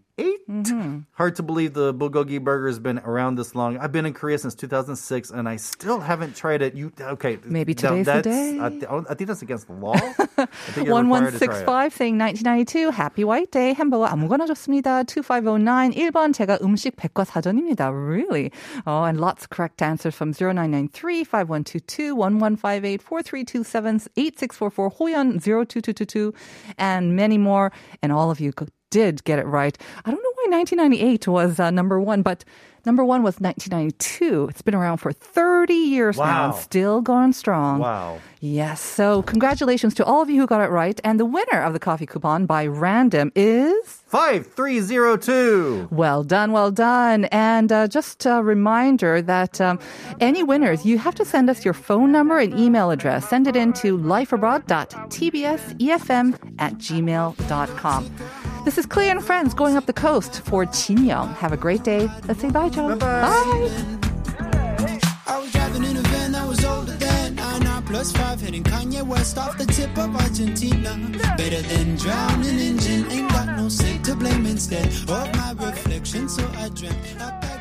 Hard 1.15 1.37
to 1.37 1.43
believe 1.43 1.73
the 1.73 1.95
bulgogi 1.95 2.43
burger 2.43 2.67
has 2.67 2.79
been 2.79 2.99
around 2.99 3.37
this 3.37 3.55
long. 3.55 3.79
I've 3.79 3.93
been 3.93 4.05
in 4.07 4.13
Korea 4.13 4.37
since 4.39 4.55
2006, 4.55 5.31
and 5.31 5.49
I 5.49 5.57
still 5.57 6.01
haven't 6.01 6.37
tried 6.37 6.61
it. 6.63 6.75
You 6.75 6.93
okay? 7.01 7.39
Maybe 7.45 7.73
that- 7.75 7.81
today's 7.89 8.07
the 8.07 8.13
that's, 8.13 8.27
day. 8.27 8.59
I, 8.61 8.69
th- 8.69 8.85
I 9.09 9.15
think 9.15 9.29
that's 9.29 9.43
against 9.43 9.67
the 9.69 9.75
law. 9.75 9.95
I 9.95 10.47
think 10.77 10.87
you're 10.89 11.01
required 11.03 11.33
to 11.33 11.39
try 11.39 11.63
it. 11.63 11.67
1165 11.67 11.95
saying 11.95 12.19
1992 12.19 12.91
Happy 12.91 13.25
White 13.25 13.51
Day 13.51 13.75
햄버거 13.75 14.07
아무거나 14.07 14.47
좋습니다. 14.47 15.05
2509 15.05 15.93
1번 15.93 16.33
제가 16.35 16.59
음식 16.63 16.97
백과사전입니다. 16.97 17.91
Really? 17.91 18.53
Oh, 18.87 19.05
and 19.05 19.19
lots 19.21 19.45
of 19.45 19.51
correct 19.51 19.81
answers 19.83 20.15
from 20.15 20.33
0993 20.33 21.25
5122 21.25 22.15
1158 22.15 23.01
4327 23.03 24.09
8644 24.17 24.91
호연 24.91 25.41
02222 25.41 26.33
and 26.79 27.17
many 27.17 27.39
more 27.39 27.73
and 28.03 28.13
all 28.13 28.31
of 28.31 28.41
you 28.41 28.53
co- 28.53 28.67
did 28.90 29.24
get 29.24 29.40
it 29.40 29.46
right. 29.46 29.78
I 30.06 30.12
don't 30.12 30.22
know 30.22 30.32
why 30.36 30.58
1998 30.58 31.28
was 31.28 31.60
uh, 31.60 31.72
number 31.72 32.00
1 32.00 32.22
but 32.22 32.44
number 32.86 33.04
1 33.04 33.22
was 33.22 33.40
1992. 33.40 34.48
It's 34.50 34.62
been 34.62 34.76
around 34.76 34.98
for 34.98 35.12
30 35.12 35.74
years 35.74 36.18
now 36.18 36.46
and 36.46 36.56
still 36.56 37.02
going 37.02 37.34
strong. 37.34 37.80
Wow. 37.80 38.20
Yes. 38.40 38.80
So 38.82 39.24
congratulations 39.24 39.94
to 39.96 40.06
all 40.06 40.22
of 40.22 40.30
you 40.30 40.40
who 40.42 40.48
got 40.48 40.62
it 40.62 40.70
right. 40.70 41.00
And 41.04 41.20
the 41.20 41.26
winner 41.26 41.60
of 41.62 41.74
the 41.74 41.80
coffee 41.80 42.06
coupon 42.06 42.46
by 42.46 42.68
random 42.68 43.32
is. 43.36 44.04
Five 44.08 44.48
three 44.48 44.80
zero 44.80 45.18
two. 45.18 45.90
Well 45.92 46.24
done, 46.24 46.54
well 46.54 46.72
done. 46.72 47.26
And 47.26 47.70
uh, 47.72 47.88
just 47.90 48.26
a 48.26 48.42
reminder 48.42 49.22
that 49.22 49.60
um, 49.60 49.80
any 50.22 50.44
winners, 50.44 50.86
you 50.86 50.98
have 50.98 51.16
to 51.16 51.26
send 51.26 51.50
us 51.50 51.66
your 51.66 51.74
phone 51.74 52.14
number 52.14 52.38
and 52.38 52.58
email 52.58 52.90
address. 52.92 53.28
Send 53.28 53.48
it 53.48 53.58
in 53.58 53.74
to 53.74 53.98
lifeabroad.tbsefm 53.98 56.56
at 56.60 56.74
gmail.com. 56.76 58.16
This 58.68 58.78
is 58.78 58.86
Clea 58.86 59.12
and 59.12 59.24
Friends 59.24 59.54
going 59.54 59.78
up 59.78 59.86
the 59.86 59.94
coast 59.94 60.42
for 60.42 60.66
Chin 60.66 61.06
Young. 61.06 61.34
Have 61.36 61.54
a 61.54 61.56
great 61.56 61.86
day. 61.86 62.10
Let's 62.28 62.42
say 62.42 62.50
bye, 62.50 62.68
John. 62.68 63.00
Bye. 63.00 63.72
I 65.26 65.40
was 65.40 65.54
driving 65.54 65.86
in 65.86 65.96
a 65.96 66.02
van 66.02 66.34
that 66.34 66.46
was 66.46 66.66
older 66.66 66.92
than 66.92 67.36
99 67.36 67.84
plus 67.84 68.12
5 68.12 68.42
hitting 68.42 68.64
Kanye 68.64 69.04
West 69.04 69.38
off 69.38 69.58
the 69.58 69.66
tip 69.68 69.98
of 69.98 70.14
Argentina. 70.18 71.00
Better 71.38 71.62
than 71.62 71.96
drowning 71.96 72.60
engine, 72.60 73.10
ain't 73.10 73.30
got 73.30 73.56
no 73.56 73.70
sick 73.70 74.04
to 74.04 74.16
blame 74.16 74.46
instead 74.46 74.88
of 74.88 75.34
my 75.38 75.54
reflection. 75.66 76.28
So 76.28 76.46
I 76.58 76.68
dreamt 76.68 76.98
I 77.22 77.40
packed 77.40 77.46
it 77.46 77.52
all. 77.52 77.57